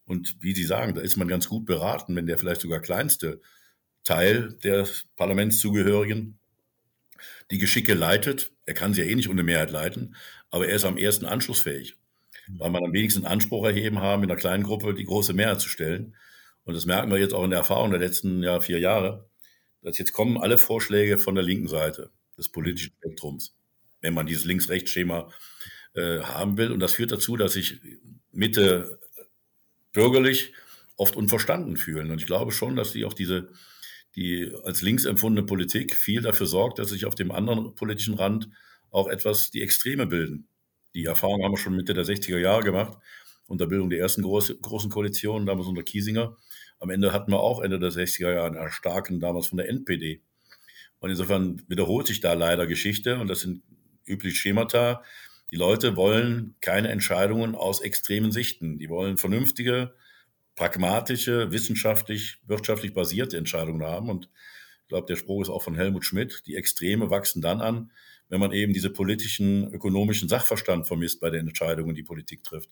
[0.05, 3.41] Und wie Sie sagen, da ist man ganz gut beraten, wenn der vielleicht sogar kleinste
[4.05, 6.39] Teil der Parlamentszugehörigen
[7.51, 8.53] die Geschicke leitet.
[8.67, 10.17] Er kann sie ja eh nicht ohne Mehrheit leiten,
[10.51, 11.97] aber er ist am ersten anschlussfähig,
[12.49, 15.69] weil man am wenigsten Anspruch erheben haben, in einer kleinen Gruppe die große Mehrheit zu
[15.69, 16.17] stellen.
[16.65, 19.29] Und das merken wir jetzt auch in der Erfahrung der letzten ja, vier Jahre,
[19.83, 23.55] dass jetzt kommen alle Vorschläge von der linken Seite des politischen Spektrums,
[24.01, 25.31] wenn man dieses Links-Rechts-Schema
[25.95, 26.73] äh, haben will.
[26.73, 27.81] Und das führt dazu, dass sich
[28.31, 28.99] Mitte
[29.93, 30.53] bürgerlich
[30.97, 32.11] oft unverstanden fühlen.
[32.11, 33.49] Und ich glaube schon, dass die auch diese
[34.15, 38.49] die als links empfundene Politik viel dafür sorgt, dass sich auf dem anderen politischen Rand
[38.91, 40.49] auch etwas die Extreme bilden.
[40.95, 42.99] Die Erfahrung haben wir schon Mitte der 60er Jahre gemacht,
[43.47, 46.37] unter Bildung der ersten groß, großen Koalition, damals unter Kiesinger.
[46.83, 50.21] Am Ende hatten wir auch Ende der 60er Jahre einen starken, damals von der NPD.
[50.99, 53.63] Und insofern wiederholt sich da leider Geschichte und das sind
[54.05, 55.05] übliche Schemata.
[55.53, 58.79] Die Leute wollen keine Entscheidungen aus extremen Sichten.
[58.79, 59.95] Die wollen vernünftige,
[60.57, 64.11] pragmatische, wissenschaftlich, wirtschaftlich basierte Entscheidungen haben.
[64.11, 64.29] Und
[64.83, 66.43] ich glaube, der Spruch ist auch von Helmut Schmidt.
[66.49, 67.93] Die Extreme wachsen dann an,
[68.29, 72.71] wenn man eben diese politischen, ökonomischen Sachverstand vermisst bei den Entscheidungen, die Politik trifft.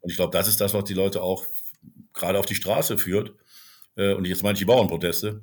[0.00, 1.46] Und ich glaube, das ist das, was die Leute auch
[2.14, 3.34] gerade auf die Straße führt.
[3.96, 5.42] Äh, und jetzt meine ich die Bauernproteste,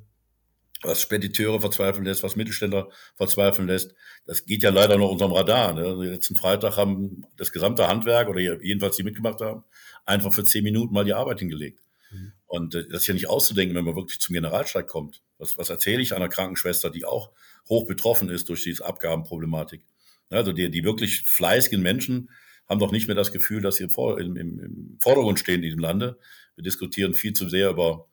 [0.82, 3.94] was Spediteure verzweifeln lässt, was Mittelständler verzweifeln lässt.
[4.26, 5.74] Das geht ja leider noch unterm Radar.
[5.74, 5.82] Ne?
[5.82, 9.64] Also letzten Freitag haben das gesamte Handwerk oder jedenfalls die mitgemacht haben,
[10.06, 11.80] einfach für zehn Minuten mal die Arbeit hingelegt.
[12.10, 12.32] Mhm.
[12.46, 15.22] Und äh, das ist ja nicht auszudenken, wenn man wirklich zum Generalstreik kommt.
[15.38, 17.30] Was, was erzähle ich einer Krankenschwester, die auch
[17.68, 19.82] hoch betroffen ist durch diese Abgabenproblematik?
[20.30, 22.30] Also die, die wirklich fleißigen Menschen
[22.68, 25.80] haben doch nicht mehr das Gefühl, dass sie im, im, im Vordergrund stehen in diesem
[25.80, 26.18] Lande.
[26.60, 28.06] Wir diskutieren viel zu sehr über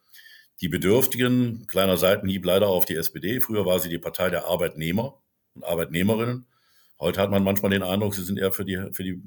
[0.62, 1.68] die Bedürftigen.
[1.68, 3.42] Kleiner Seitenhieb leider auf die SPD.
[3.42, 5.22] Früher war sie die Partei der Arbeitnehmer
[5.54, 6.46] und Arbeitnehmerinnen.
[6.98, 9.22] Heute hat man manchmal den Eindruck, sie sind eher für die, für die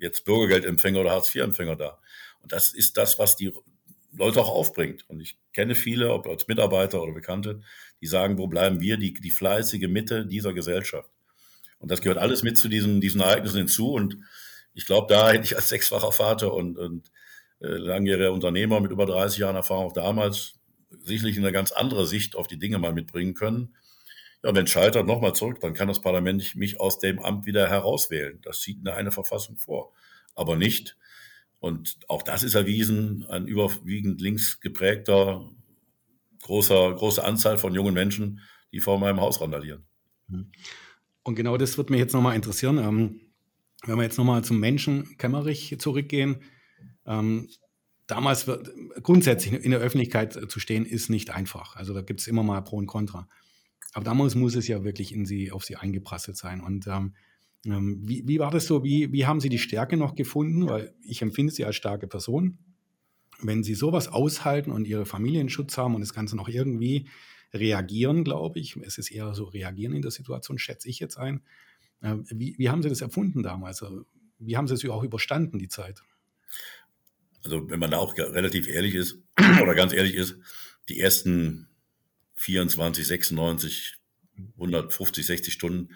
[0.00, 1.98] jetzt Bürgergeldempfänger oder Hartz-IV-Empfänger da.
[2.40, 3.52] Und das ist das, was die
[4.10, 5.04] Leute auch aufbringt.
[5.06, 7.60] Und ich kenne viele, ob als Mitarbeiter oder Bekannte,
[8.00, 11.10] die sagen, wo bleiben wir, die, die fleißige Mitte dieser Gesellschaft.
[11.78, 13.92] Und das gehört alles mit zu diesen, diesen Ereignissen hinzu.
[13.92, 14.16] Und
[14.72, 17.11] ich glaube, da hätte ich als sechsfacher Vater und, und
[17.62, 20.54] langjähriger Unternehmer mit über 30 Jahren Erfahrung auch damals
[21.04, 23.74] sicherlich eine ganz andere Sicht auf die Dinge mal mitbringen können.
[24.42, 27.68] Ja, wenn es scheitert, nochmal zurück, dann kann das Parlament mich aus dem Amt wieder
[27.68, 28.40] herauswählen.
[28.42, 29.92] Das sieht eine Verfassung vor.
[30.34, 30.96] Aber nicht,
[31.60, 35.48] und auch das ist erwiesen, ein überwiegend links geprägter,
[36.42, 38.40] großer, große Anzahl von jungen Menschen,
[38.72, 39.84] die vor meinem Haus randalieren.
[40.26, 40.50] Mhm.
[41.22, 42.78] Und genau das wird mich jetzt nochmal interessieren.
[42.78, 43.20] Ähm,
[43.84, 46.42] wenn wir jetzt nochmal zum Menschen Kämmerich zurückgehen,
[47.06, 47.48] ähm,
[48.06, 48.50] damals
[49.02, 51.76] grundsätzlich in der Öffentlichkeit zu stehen, ist nicht einfach.
[51.76, 53.28] Also da gibt es immer mal Pro und Contra.
[53.92, 56.60] Aber damals muss es ja wirklich in sie, auf sie eingeprasselt sein.
[56.60, 57.14] Und ähm,
[57.66, 58.82] ähm, wie, wie war das so?
[58.82, 60.68] Wie, wie haben Sie die Stärke noch gefunden?
[60.68, 62.58] Weil ich empfinde Sie als starke Person.
[63.40, 67.08] Wenn Sie sowas aushalten und Ihre Familienschutz haben und das Ganze noch irgendwie
[67.52, 71.42] reagieren, glaube ich, es ist eher so reagieren in der Situation, schätze ich jetzt ein.
[72.00, 73.82] Äh, wie, wie haben Sie das erfunden damals?
[73.82, 74.04] Also,
[74.38, 76.02] wie haben Sie es auch überstanden, die Zeit?
[77.44, 79.18] Also, wenn man da auch relativ ehrlich ist
[79.62, 80.36] oder ganz ehrlich ist,
[80.88, 81.68] die ersten
[82.34, 83.94] 24, 96,
[84.54, 85.94] 150, 60 Stunden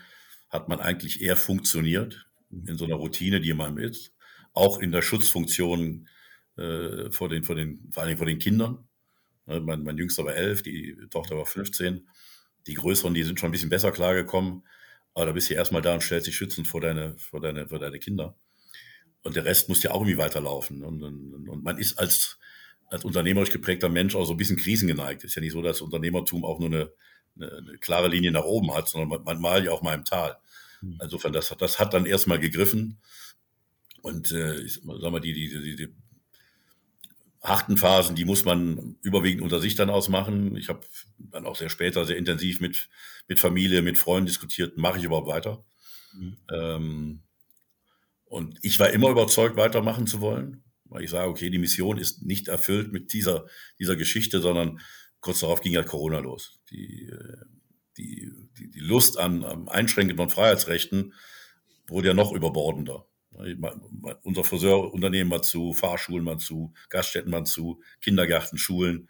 [0.48, 4.12] hat man eigentlich eher funktioniert in so einer Routine, die man ist.
[4.52, 6.09] Auch in der Schutzfunktion
[6.56, 8.87] äh, vor, den, vor, den, vor allem vor den Kindern.
[9.46, 12.09] Ne, mein, mein Jüngster war elf, die Tochter war 15.
[12.66, 14.64] Die Größeren, die sind schon ein bisschen besser klargekommen.
[15.14, 17.78] Aber da bist du erstmal da und stellst dich schützend vor deine, vor deine, vor
[17.78, 18.37] deine Kinder.
[19.26, 20.84] Und der Rest muss ja auch irgendwie weiterlaufen.
[20.84, 22.38] Und, und, und man ist als,
[22.88, 25.24] als unternehmerisch geprägter Mensch auch so ein bisschen krisengeneigt.
[25.24, 26.92] Ist ja nicht so, dass Unternehmertum auch nur eine,
[27.34, 30.04] eine, eine klare Linie nach oben hat, sondern man, man mal ja auch mal im
[30.04, 30.36] Tal.
[30.78, 31.00] Hm.
[31.02, 32.98] Insofern, das, das hat dann erstmal gegriffen.
[34.00, 35.94] Und äh, ich sag mal, die, die, die, die
[37.42, 40.56] harten Phasen, die muss man überwiegend unter sich dann ausmachen.
[40.56, 40.82] Ich habe
[41.18, 42.88] dann auch sehr später sehr intensiv mit,
[43.26, 45.64] mit Familie, mit Freunden diskutiert, mache ich überhaupt weiter.
[46.14, 46.36] Mhm.
[46.48, 47.22] Ähm,
[48.26, 52.24] und ich war immer überzeugt, weitermachen zu wollen, weil ich sage, okay, die Mission ist
[52.24, 53.46] nicht erfüllt mit dieser,
[53.78, 54.80] dieser Geschichte, sondern
[55.20, 56.60] kurz darauf ging ja Corona los.
[56.70, 57.36] Die, äh,
[57.96, 61.14] die, die, die Lust an, am Einschränken von Freiheitsrechten
[61.88, 63.06] wurde ja noch überbordender.
[64.22, 69.08] Unser Friseurunternehmen war zu, Fahrschulen war zu, Gaststätten waren zu, Kindergärten, Schulen.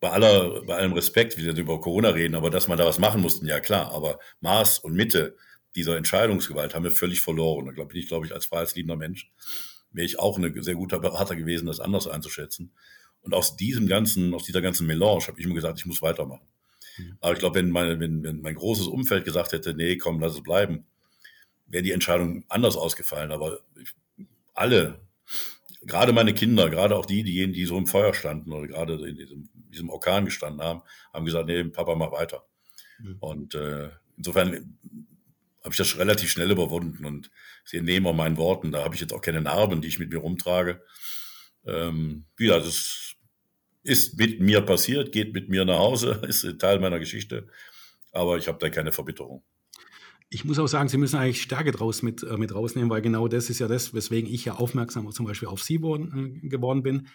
[0.00, 2.98] Bei, aller, bei allem Respekt, wie wir über Corona reden, aber dass man da was
[2.98, 3.92] machen mussten, ja klar.
[3.92, 5.36] Aber Maß und Mitte
[5.74, 7.74] dieser Entscheidungsgewalt haben wir völlig verloren.
[7.76, 9.30] Da bin ich, glaube ich, als freiheitsliebender Mensch,
[9.92, 12.72] wäre ich auch ein sehr guter Berater gewesen, das anders einzuschätzen.
[13.20, 16.46] Und aus diesem ganzen, aus dieser ganzen Melange habe ich mir gesagt, ich muss weitermachen.
[16.96, 17.18] Mhm.
[17.20, 20.34] Aber ich glaube, wenn, meine, wenn, wenn mein großes Umfeld gesagt hätte, nee, komm, lass
[20.34, 20.86] es bleiben,
[21.66, 23.32] wäre die Entscheidung anders ausgefallen.
[23.32, 23.94] Aber ich,
[24.54, 25.00] alle,
[25.82, 29.16] gerade meine Kinder, gerade auch die, diejenigen, die so im Feuer standen oder gerade in
[29.16, 32.44] diesem, diesem Orkan gestanden haben, haben gesagt, nee, Papa, mach weiter.
[32.98, 33.16] Mhm.
[33.20, 34.78] Und äh, insofern
[35.62, 37.30] habe ich das relativ schnell überwunden und
[37.64, 38.72] sie entnehmen auch meinen Worten.
[38.72, 40.82] Da habe ich jetzt auch keine Narben, die ich mit mir rumtrage.
[41.66, 43.14] Ähm, wieder, das
[43.82, 47.48] ist mit mir passiert, geht mit mir nach Hause, ist Teil meiner Geschichte,
[48.12, 49.42] aber ich habe da keine Verbitterung.
[50.30, 53.28] Ich muss auch sagen, Sie müssen eigentlich Stärke draus mit, äh, mit rausnehmen, weil genau
[53.28, 56.82] das ist ja das, weswegen ich ja aufmerksam zum Beispiel auf Sie worden, äh, geworden
[56.82, 57.08] bin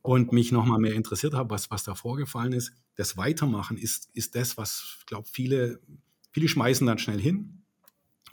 [0.00, 2.72] und mich nochmal mehr interessiert habe, was, was da vorgefallen ist.
[2.96, 5.80] Das Weitermachen ist, ist das, was, ich glaube, viele,
[6.32, 7.63] viele schmeißen dann schnell hin.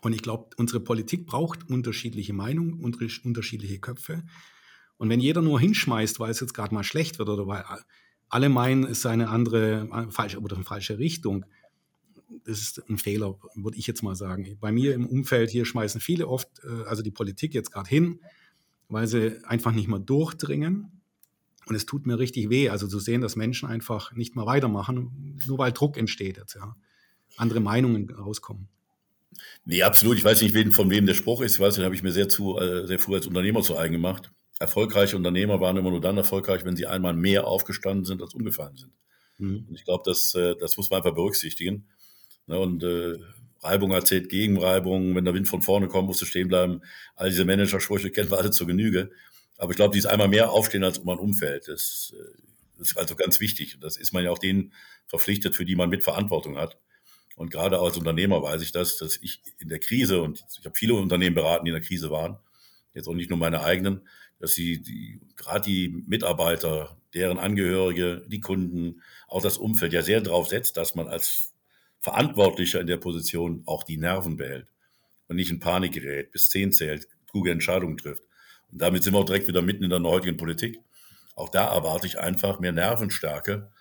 [0.02, 4.24] Und ich glaube, unsere Politik braucht unterschiedliche Meinungen, unterschiedliche Köpfe.
[4.98, 7.64] Und wenn jeder nur hinschmeißt, weil es jetzt gerade mal schlecht wird oder weil
[8.30, 11.46] alle meinen, es sei eine andere, äh, falsche oder eine falsche Richtung,
[12.46, 14.58] das ist ein Fehler, würde ich jetzt mal sagen.
[14.60, 18.22] Bei mir im Umfeld hier schmeißen viele oft, äh, also die Politik jetzt gerade hin,
[18.90, 21.02] weil sie einfach nicht mehr durchdringen.
[21.68, 25.40] Und es tut mir richtig weh, also zu sehen, dass Menschen einfach nicht mehr weitermachen,
[25.46, 26.76] nur weil Druck entsteht jetzt, ja.
[27.38, 28.68] Andere Meinungen rauskommen.
[29.66, 30.18] Nee, absolut.
[30.18, 31.56] Ich weiß nicht, von wem der Spruch ist.
[31.56, 33.94] Ich weiß, den habe ich mir sehr zu, äh, sehr früh als Unternehmer zu eigen
[33.94, 38.36] gemacht erfolgreiche Unternehmer waren immer nur dann erfolgreich, wenn sie einmal mehr aufgestanden sind, als
[38.36, 38.94] umgefallen sind.
[39.40, 39.66] Mhm.
[39.68, 41.88] Und ich glaube, das, äh, das muss man einfach berücksichtigen.
[42.46, 43.18] Ne, und äh,
[43.62, 45.16] Reibung erzählt gegen Reibung.
[45.16, 46.82] Wenn der Wind von vorne kommt, musst du stehen bleiben.
[47.16, 49.12] All diese Managersprüche kennen wir alle zur Genüge.
[49.58, 51.68] Aber ich glaube, die ist einmal mehr aufstehen, als um man umfällt.
[51.68, 52.42] Das, äh,
[52.78, 53.78] das ist also ganz wichtig.
[53.82, 54.74] Das ist man ja auch denen
[55.08, 56.78] verpflichtet, für die man mit Verantwortung hat.
[57.36, 60.78] Und gerade als Unternehmer weiß ich das, dass ich in der Krise, und ich habe
[60.78, 62.38] viele Unternehmen beraten, die in der Krise waren,
[62.94, 64.08] jetzt auch nicht nur meine eigenen,
[64.40, 70.22] dass sie die, gerade die Mitarbeiter, deren Angehörige, die Kunden, auch das Umfeld ja sehr
[70.22, 71.54] darauf setzt, dass man als
[72.00, 74.68] Verantwortlicher in der Position auch die Nerven behält
[75.28, 78.24] und nicht in Panik gerät, bis zehn zählt, kluge Entscheidungen trifft.
[78.72, 80.80] Und damit sind wir auch direkt wieder mitten in der heutigen Politik.
[81.36, 83.72] Auch da erwarte ich einfach mehr Nervenstärke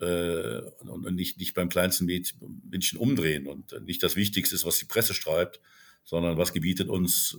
[0.00, 3.46] äh, und nicht, nicht beim kleinsten Mädchen umdrehen.
[3.46, 5.60] Und nicht das Wichtigste ist, was die Presse schreibt,
[6.04, 7.38] sondern was gebietet uns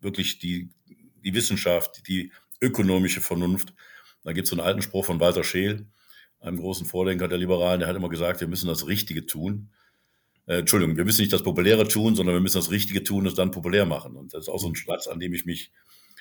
[0.00, 0.70] wirklich die
[1.24, 3.74] die Wissenschaft, die ökonomische Vernunft.
[4.22, 5.86] Da gibt es so einen alten Spruch von Walter Scheel,
[6.40, 9.70] einem großen Vordenker der Liberalen, der hat immer gesagt, wir müssen das Richtige tun.
[10.46, 13.28] Äh, Entschuldigung, wir müssen nicht das Populäre tun, sondern wir müssen das Richtige tun und
[13.28, 14.16] es dann populär machen.
[14.16, 15.72] Und das ist auch so ein Platz, an dem ich mich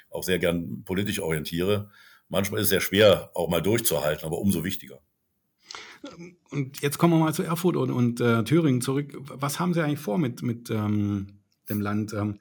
[0.10, 1.90] auch sehr gern politisch orientiere.
[2.30, 5.02] Manchmal ist es sehr schwer, auch mal durchzuhalten, aber umso wichtiger.
[6.50, 9.16] Und jetzt kommen wir mal zu Erfurt und, und äh, Thüringen zurück.
[9.20, 11.28] Was haben Sie eigentlich vor mit, mit ähm,
[11.70, 12.14] dem Land?
[12.14, 12.40] Ähm,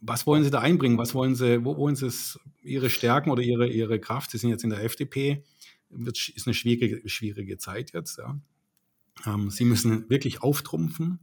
[0.00, 0.98] was wollen Sie da einbringen?
[0.98, 4.30] Was wollen Sie, wo wollen Sie es, Ihre Stärken oder Ihre, Ihre Kraft?
[4.30, 5.44] Sie sind jetzt in der FDP,
[5.90, 8.18] wird, ist eine schwierige, schwierige Zeit jetzt.
[8.18, 8.38] Ja.
[9.26, 11.20] Ähm, Sie müssen wirklich auftrumpfen.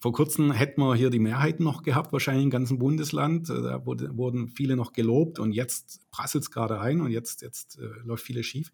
[0.00, 3.50] Vor kurzem hätten wir hier die Mehrheiten noch gehabt, wahrscheinlich im ganzen Bundesland.
[3.50, 7.42] Äh, da wurde, wurden viele noch gelobt und jetzt prasselt es gerade ein und jetzt,
[7.42, 8.70] jetzt äh, läuft vieles schief.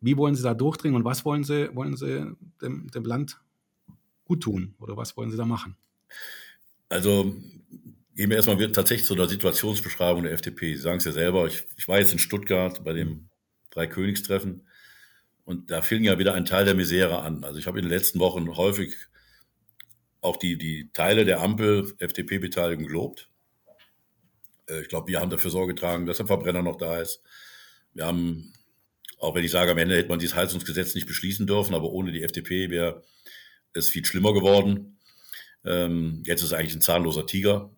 [0.00, 3.40] Wie wollen Sie da durchdringen und was wollen Sie, wollen Sie dem, dem Land
[4.24, 5.76] gut tun oder was wollen Sie da machen?
[6.88, 7.34] Also
[8.18, 10.74] Gehen wir erstmal tatsächlich zu der Situationsbeschreibung der FDP.
[10.74, 13.28] Sie sagen es ja selber, ich, ich war jetzt in Stuttgart bei dem
[13.70, 14.66] Dreikönigstreffen
[15.44, 17.44] und da fing ja wieder ein Teil der Misere an.
[17.44, 18.92] Also ich habe in den letzten Wochen häufig
[20.20, 23.30] auch die, die Teile der Ampel FDP-Beteiligung gelobt.
[24.68, 27.22] Äh, ich glaube, wir haben dafür Sorge getragen, dass der Verbrenner noch da ist.
[27.94, 28.52] Wir haben,
[29.18, 32.12] auch wenn ich sage, am Ende hätte man dieses Heizungsgesetz nicht beschließen dürfen, aber ohne
[32.12, 33.04] die FDP wäre
[33.72, 34.98] es viel schlimmer geworden.
[35.64, 37.74] Ähm, jetzt ist es eigentlich ein zahnloser Tiger.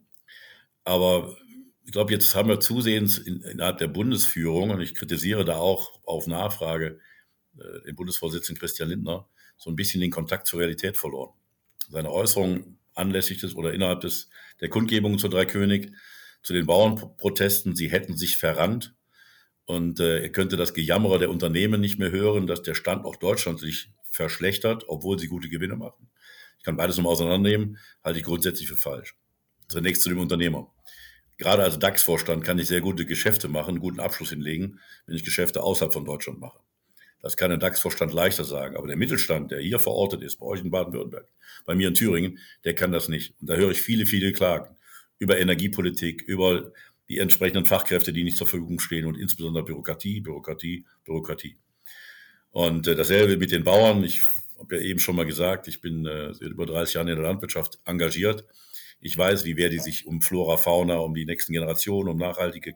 [0.84, 1.36] Aber
[1.84, 5.98] ich glaube, jetzt haben wir zusehends in, innerhalb der Bundesführung, und ich kritisiere da auch
[6.04, 7.00] auf Nachfrage
[7.58, 11.34] äh, den Bundesvorsitzenden Christian Lindner, so ein bisschen den Kontakt zur Realität verloren.
[11.88, 14.28] Seine Äußerung anlässlich des oder innerhalb des,
[14.60, 15.92] der Kundgebung zur Dreikönig,
[16.42, 18.94] zu den Bauernprotesten, sie hätten sich verrannt.
[19.70, 23.60] Und äh, er könnte das Gejammerer der Unternehmen nicht mehr hören, dass der Standort Deutschland
[23.60, 26.10] sich verschlechtert, obwohl sie gute Gewinne machen.
[26.58, 29.14] Ich kann beides nochmal auseinandernehmen, halte ich grundsätzlich für falsch.
[29.68, 30.74] Zunächst zu dem Unternehmer.
[31.38, 35.62] Gerade als DAX-Vorstand kann ich sehr gute Geschäfte machen, guten Abschluss hinlegen, wenn ich Geschäfte
[35.62, 36.58] außerhalb von Deutschland mache.
[37.22, 38.76] Das kann ein DAX-Vorstand leichter sagen.
[38.76, 41.28] Aber der Mittelstand, der hier verortet ist, bei euch in Baden-Württemberg,
[41.64, 43.34] bei mir in Thüringen, der kann das nicht.
[43.40, 44.74] Und da höre ich viele, viele Klagen
[45.20, 46.72] über Energiepolitik, über
[47.10, 51.58] die entsprechenden Fachkräfte, die nicht zur Verfügung stehen und insbesondere Bürokratie, Bürokratie, Bürokratie.
[52.52, 54.04] Und äh, dasselbe mit den Bauern.
[54.04, 54.22] Ich
[54.56, 57.24] habe ja eben schon mal gesagt, ich bin äh, seit über 30 Jahren in der
[57.24, 58.44] Landwirtschaft engagiert.
[59.00, 62.74] Ich weiß, wie Verdi sich um Flora, Fauna, um die nächsten Generationen, um nachhaltige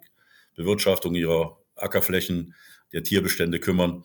[0.57, 2.55] Bewirtschaftung ihrer Ackerflächen,
[2.93, 4.03] der Tierbestände kümmern.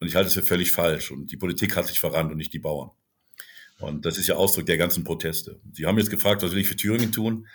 [0.00, 1.10] Und ich halte es für völlig falsch.
[1.10, 2.92] Und die Politik hat sich verrannt und nicht die Bauern.
[3.78, 5.60] Und das ist ja Ausdruck der ganzen Proteste.
[5.72, 7.46] Sie haben jetzt gefragt, was will ich für Thüringen tun?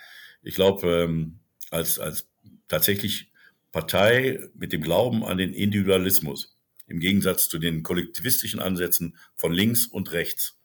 [0.44, 1.40] Ich glaube, ähm,
[1.72, 2.28] als, als
[2.68, 3.32] tatsächlich
[3.72, 6.56] Partei mit dem Glauben an den Individualismus,
[6.86, 10.58] im Gegensatz zu den kollektivistischen Ansätzen von links und rechts,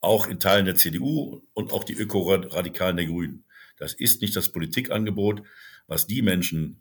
[0.00, 3.44] auch in Teilen der CDU und auch die Ökoradikalen der Grünen.
[3.76, 5.42] Das ist nicht das Politikangebot,
[5.86, 6.80] was die Menschen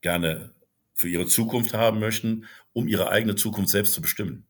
[0.00, 0.54] gerne
[0.94, 4.46] für ihre Zukunft haben möchten, um ihre eigene Zukunft selbst zu bestimmen.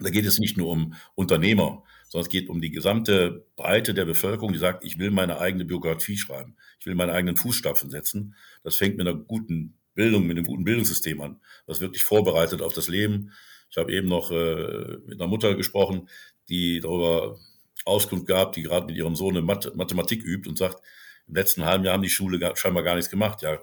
[0.00, 4.04] Da geht es nicht nur um Unternehmer, sondern es geht um die gesamte Breite der
[4.04, 8.34] Bevölkerung, die sagt, ich will meine eigene Biografie schreiben, ich will meine eigenen Fußstapfen setzen.
[8.62, 12.72] Das fängt mit einer guten Bildung, mit einem guten Bildungssystem an, was wirklich vorbereitet auf
[12.72, 13.32] das Leben.
[13.70, 16.08] Ich habe eben noch äh, mit einer Mutter gesprochen,
[16.48, 17.38] die darüber
[17.84, 20.82] Auskunft gab, die gerade mit ihrem Sohn eine Math Mathematik übt und sagt,
[21.26, 23.42] im letzten halben Jahr haben die Schule gar, scheinbar gar nichts gemacht.
[23.42, 23.58] Ja,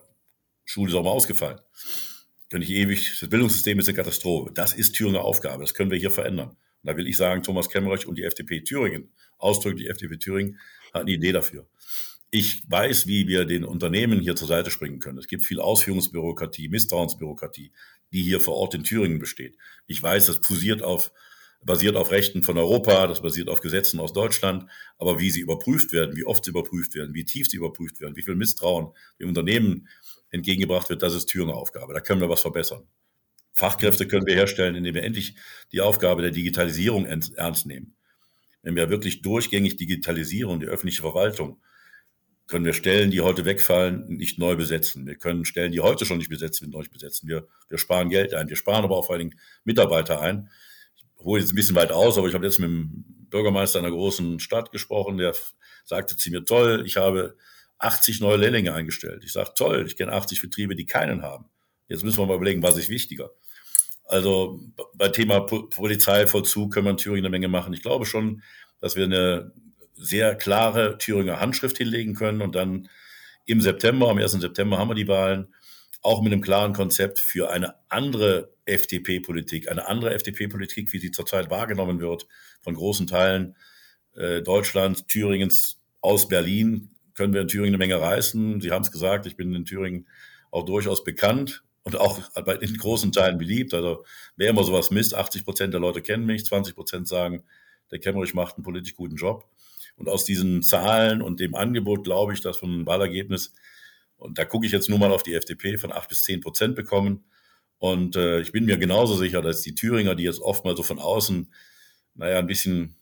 [0.66, 1.60] Schule ist auch mal ausgefallen.
[2.50, 4.52] Können ich ewig, das Bildungssystem ist eine Katastrophe.
[4.54, 6.56] Das ist Thüringer Aufgabe, das können wir hier verändern.
[6.86, 10.60] Da will ich sagen, Thomas Kemmerich und die FDP Thüringen, ausdrücklich die FDP Thüringen,
[10.94, 11.68] hat eine Idee dafür.
[12.32, 15.18] Ich weiß, wie wir den Unternehmen hier zur Seite springen können.
[15.18, 17.72] Es gibt viel Ausführungsbürokratie, Misstrauensbürokratie,
[18.12, 19.58] die hier vor Ort in Thüringen besteht.
[19.88, 21.12] Ich weiß, das fusiert auf,
[21.64, 24.70] basiert auf Rechten von Europa, das basiert auf Gesetzen aus Deutschland.
[24.98, 28.16] Aber wie sie überprüft werden, wie oft sie überprüft werden, wie tief sie überprüft werden,
[28.16, 29.88] wie viel Misstrauen dem Unternehmen
[30.30, 31.94] entgegengebracht wird, das ist Thüringer Aufgabe.
[31.94, 32.86] Da können wir was verbessern.
[33.56, 35.36] Fachkräfte können wir herstellen, indem wir endlich
[35.72, 37.96] die Aufgabe der Digitalisierung ernst nehmen.
[38.62, 41.62] Wenn wir wirklich durchgängig digitalisieren, die öffentliche Verwaltung,
[42.48, 45.08] können wir Stellen, die heute wegfallen, nicht neu besetzen.
[45.08, 47.28] Wir können Stellen, die heute schon nicht besetzt sind, neu besetzen.
[47.30, 48.50] Wir, wir sparen Geld ein.
[48.50, 50.50] Wir sparen aber auch vor allen Dingen Mitarbeiter ein.
[50.96, 53.90] Ich hole jetzt ein bisschen weit aus, aber ich habe jetzt mit dem Bürgermeister einer
[53.90, 55.34] großen Stadt gesprochen, der
[55.86, 57.36] sagte zu mir, toll, ich habe
[57.80, 59.24] 80 neue Lehrlinge eingestellt.
[59.24, 61.46] Ich sage, toll, ich kenne 80 Betriebe, die keinen haben.
[61.88, 63.32] Jetzt müssen wir mal überlegen, was ist wichtiger.
[64.06, 64.60] Also
[64.94, 67.74] bei Thema Polizeivollzug können wir in Thüringen eine Menge machen.
[67.74, 68.44] Ich glaube schon,
[68.80, 69.52] dass wir eine
[69.94, 72.90] sehr klare Thüringer Handschrift hinlegen können und dann
[73.46, 74.34] im September, am 1.
[74.34, 75.54] September haben wir die Wahlen,
[76.02, 81.50] auch mit einem klaren Konzept für eine andere FDP-Politik, eine andere FDP-Politik, wie sie zurzeit
[81.50, 82.28] wahrgenommen wird
[82.62, 83.56] von großen Teilen
[84.16, 88.62] äh, Deutschlands, Thüringens aus Berlin, können wir in Thüringen eine Menge reißen.
[88.62, 90.08] Sie haben es gesagt, ich bin in Thüringen
[90.52, 92.20] auch durchaus bekannt und auch
[92.62, 93.74] in großen Teilen beliebt.
[93.74, 94.04] Also
[94.36, 97.44] wer immer sowas misst, 80 Prozent der Leute kennen mich, 20 Prozent sagen,
[97.92, 99.48] der Kemmerich macht einen politisch guten Job.
[99.96, 103.54] Und aus diesen Zahlen und dem Angebot glaube ich, dass von ein Wahlergebnis,
[104.18, 106.76] und da gucke ich jetzt nur mal auf die FDP, von 8 bis 10 Prozent
[106.76, 107.24] bekommen.
[107.78, 110.82] Und äh, ich bin mir genauso sicher, dass die Thüringer, die jetzt oft mal so
[110.82, 111.54] von außen,
[112.16, 112.96] naja, ein bisschen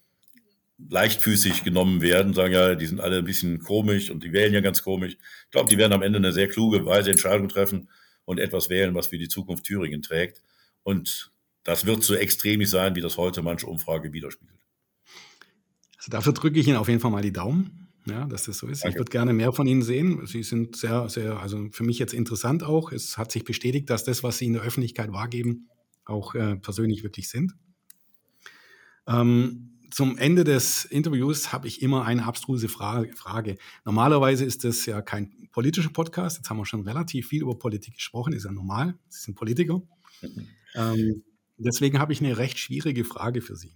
[0.89, 4.59] leichtfüßig genommen werden, sagen ja, die sind alle ein bisschen komisch und die wählen ja
[4.59, 5.13] ganz komisch.
[5.45, 7.87] Ich glaube, die werden am Ende eine sehr kluge, weise Entscheidung treffen
[8.25, 10.41] und etwas wählen, was für die Zukunft Thüringen trägt.
[10.83, 11.31] Und
[11.63, 14.59] das wird so extrem sein, wie das heute manche Umfrage widerspiegelt.
[15.97, 18.67] Also dafür drücke ich Ihnen auf jeden Fall mal die Daumen, ja, dass das so
[18.67, 18.83] ist.
[18.83, 18.95] Danke.
[18.95, 20.25] Ich würde gerne mehr von Ihnen sehen.
[20.25, 22.91] Sie sind sehr, sehr, also für mich jetzt interessant auch.
[22.91, 25.69] Es hat sich bestätigt, dass das, was Sie in der Öffentlichkeit wahrgeben,
[26.05, 27.53] auch äh, persönlich wirklich sind.
[29.07, 33.57] Ähm, zum Ende des Interviews habe ich immer eine abstruse Frage.
[33.85, 36.37] Normalerweise ist das ja kein politischer Podcast.
[36.37, 38.33] Jetzt haben wir schon relativ viel über Politik gesprochen.
[38.33, 38.95] Ist ja normal.
[39.09, 39.83] Sie sind Politiker.
[40.73, 41.21] Ähm,
[41.57, 43.75] deswegen habe ich eine recht schwierige Frage für Sie.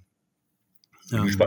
[1.11, 1.37] Ähm,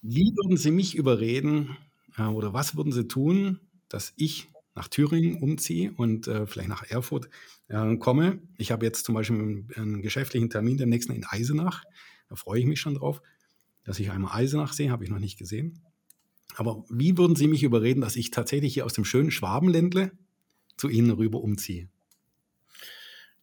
[0.00, 1.76] wie würden Sie mich überreden
[2.16, 3.60] äh, oder was würden Sie tun,
[3.90, 7.28] dass ich nach Thüringen umziehe und äh, vielleicht nach Erfurt
[7.68, 8.38] äh, komme?
[8.56, 11.84] Ich habe jetzt zum Beispiel einen, einen geschäftlichen Termin demnächst in Eisenach.
[12.28, 13.22] Da freue ich mich schon drauf,
[13.84, 15.82] dass ich einmal Eisenach sehe, habe ich noch nicht gesehen.
[16.56, 20.12] Aber wie würden Sie mich überreden, dass ich tatsächlich hier aus dem schönen Schwabenländle
[20.76, 21.88] zu Ihnen rüber umziehe?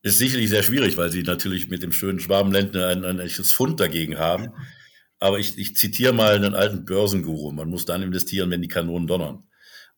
[0.02, 3.80] Ist sicherlich sehr schwierig, weil Sie natürlich mit dem schönen Schwabenländle ein, ein echtes Fund
[3.80, 4.50] dagegen haben.
[5.20, 7.52] Aber ich, ich zitiere mal einen alten Börsenguru.
[7.52, 9.44] Man muss dann investieren, wenn die Kanonen donnern.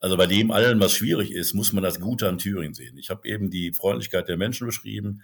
[0.01, 2.97] Also bei dem allen, was schwierig ist, muss man das Gute an Thüringen sehen.
[2.97, 5.21] Ich habe eben die Freundlichkeit der Menschen beschrieben,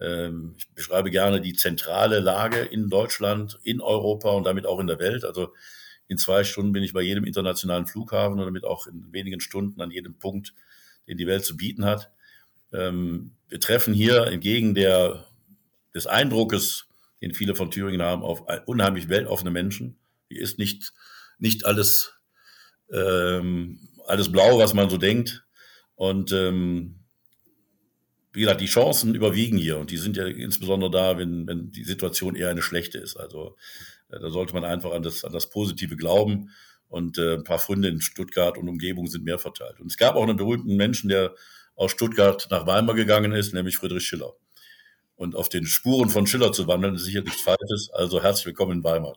[0.00, 4.86] ähm, ich beschreibe gerne die zentrale Lage in Deutschland, in Europa und damit auch in
[4.86, 5.24] der Welt.
[5.24, 5.52] Also
[6.08, 9.80] in zwei Stunden bin ich bei jedem internationalen Flughafen und damit auch in wenigen Stunden
[9.80, 10.54] an jedem Punkt,
[11.06, 12.10] den die Welt zu bieten hat.
[12.72, 15.26] Ähm, wir treffen hier entgegen der,
[15.94, 16.86] des Eindruckes,
[17.22, 19.96] den viele von Thüringen haben, auf unheimlich weltoffene Menschen.
[20.28, 20.92] Hier ist nicht,
[21.38, 22.14] nicht alles,
[22.92, 25.44] ähm, alles blau, was man so denkt.
[25.94, 27.03] Und ähm,
[28.34, 31.84] wie gesagt, die Chancen überwiegen hier und die sind ja insbesondere da, wenn, wenn die
[31.84, 33.16] Situation eher eine schlechte ist.
[33.16, 33.56] Also
[34.10, 36.50] äh, da sollte man einfach an das, an das Positive glauben
[36.88, 39.80] Und äh, ein paar Funde in Stuttgart und Umgebung sind mehr verteilt.
[39.80, 41.34] Und es gab auch einen berühmten Menschen, der
[41.76, 44.34] aus Stuttgart nach Weimar gegangen ist, nämlich Friedrich Schiller.
[45.16, 47.90] Und auf den Spuren von Schiller zu wandeln, ist sicher nichts Falsches.
[47.92, 49.14] Also herzlich willkommen in Weimar.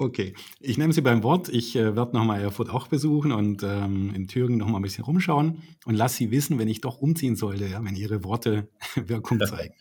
[0.00, 1.48] Okay, ich nehme Sie beim Wort.
[1.48, 5.62] Ich äh, werde nochmal Erfurt auch besuchen und ähm, in Thüringen nochmal ein bisschen rumschauen
[5.86, 9.74] und lasse Sie wissen, wenn ich doch umziehen sollte, ja, wenn Ihre Worte Wirkung zeigen.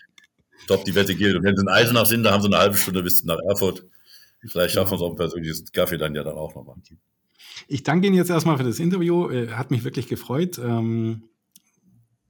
[0.66, 1.36] Top, die Wette gilt.
[1.36, 3.86] Und wenn Sie in Eisenach sind, da haben Sie eine halbe Stunde bis nach Erfurt.
[4.48, 6.76] Vielleicht schaffen wir es auch ein persönliches Kaffee dann ja dann auch nochmal.
[7.68, 9.30] Ich danke Ihnen jetzt erstmal für das Interview.
[9.30, 10.58] Äh, hat mich wirklich gefreut.
[10.58, 11.30] Ähm,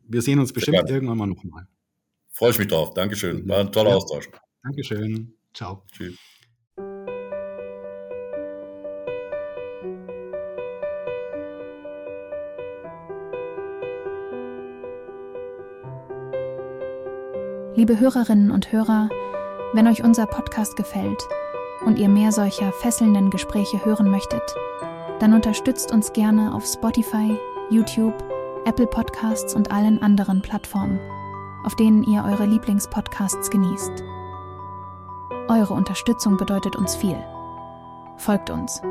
[0.05, 1.67] wir sehen uns bestimmt irgendwann mal nochmal.
[2.31, 2.93] Freue ich mich drauf.
[2.93, 3.47] Dankeschön.
[3.47, 3.95] War ein toller ja.
[3.95, 4.29] Austausch.
[4.61, 5.33] Dankeschön.
[5.53, 5.83] Ciao.
[5.91, 6.17] Tschüss.
[17.78, 19.07] Liebe Hörerinnen und Hörer,
[19.73, 21.28] wenn euch unser Podcast gefällt
[21.86, 24.41] und ihr mehr solcher fesselnden Gespräche hören möchtet,
[25.19, 27.38] dann unterstützt uns gerne auf Spotify,
[27.69, 28.15] YouTube,
[28.65, 30.99] Apple Podcasts und allen anderen Plattformen,
[31.65, 34.03] auf denen ihr eure Lieblingspodcasts genießt.
[35.47, 37.23] Eure Unterstützung bedeutet uns viel.
[38.17, 38.82] Folgt uns,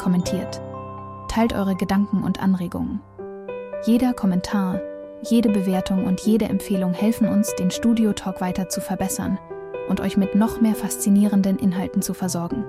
[0.00, 0.60] kommentiert,
[1.28, 3.00] teilt eure Gedanken und Anregungen.
[3.86, 4.80] Jeder Kommentar
[5.22, 9.38] jede Bewertung und jede Empfehlung helfen uns, den Studio Talk weiter zu verbessern
[9.88, 12.64] und euch mit noch mehr faszinierenden Inhalten zu versorgen.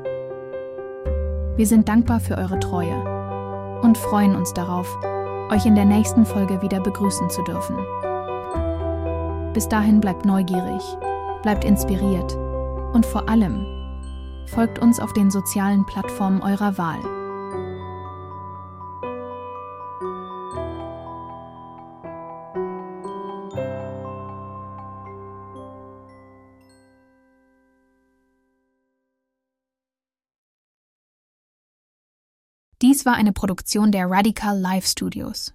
[1.56, 2.96] Wir sind dankbar für eure Treue
[3.82, 4.88] und freuen uns darauf,
[5.52, 7.76] euch in der nächsten Folge wieder begrüßen zu dürfen.
[9.54, 10.82] Bis dahin bleibt neugierig,
[11.42, 12.36] bleibt inspiriert
[12.94, 13.66] und vor allem
[14.46, 17.19] folgt uns auf den sozialen Plattformen eurer Wahl.
[33.00, 35.54] Dies war eine Produktion der Radical Live Studios.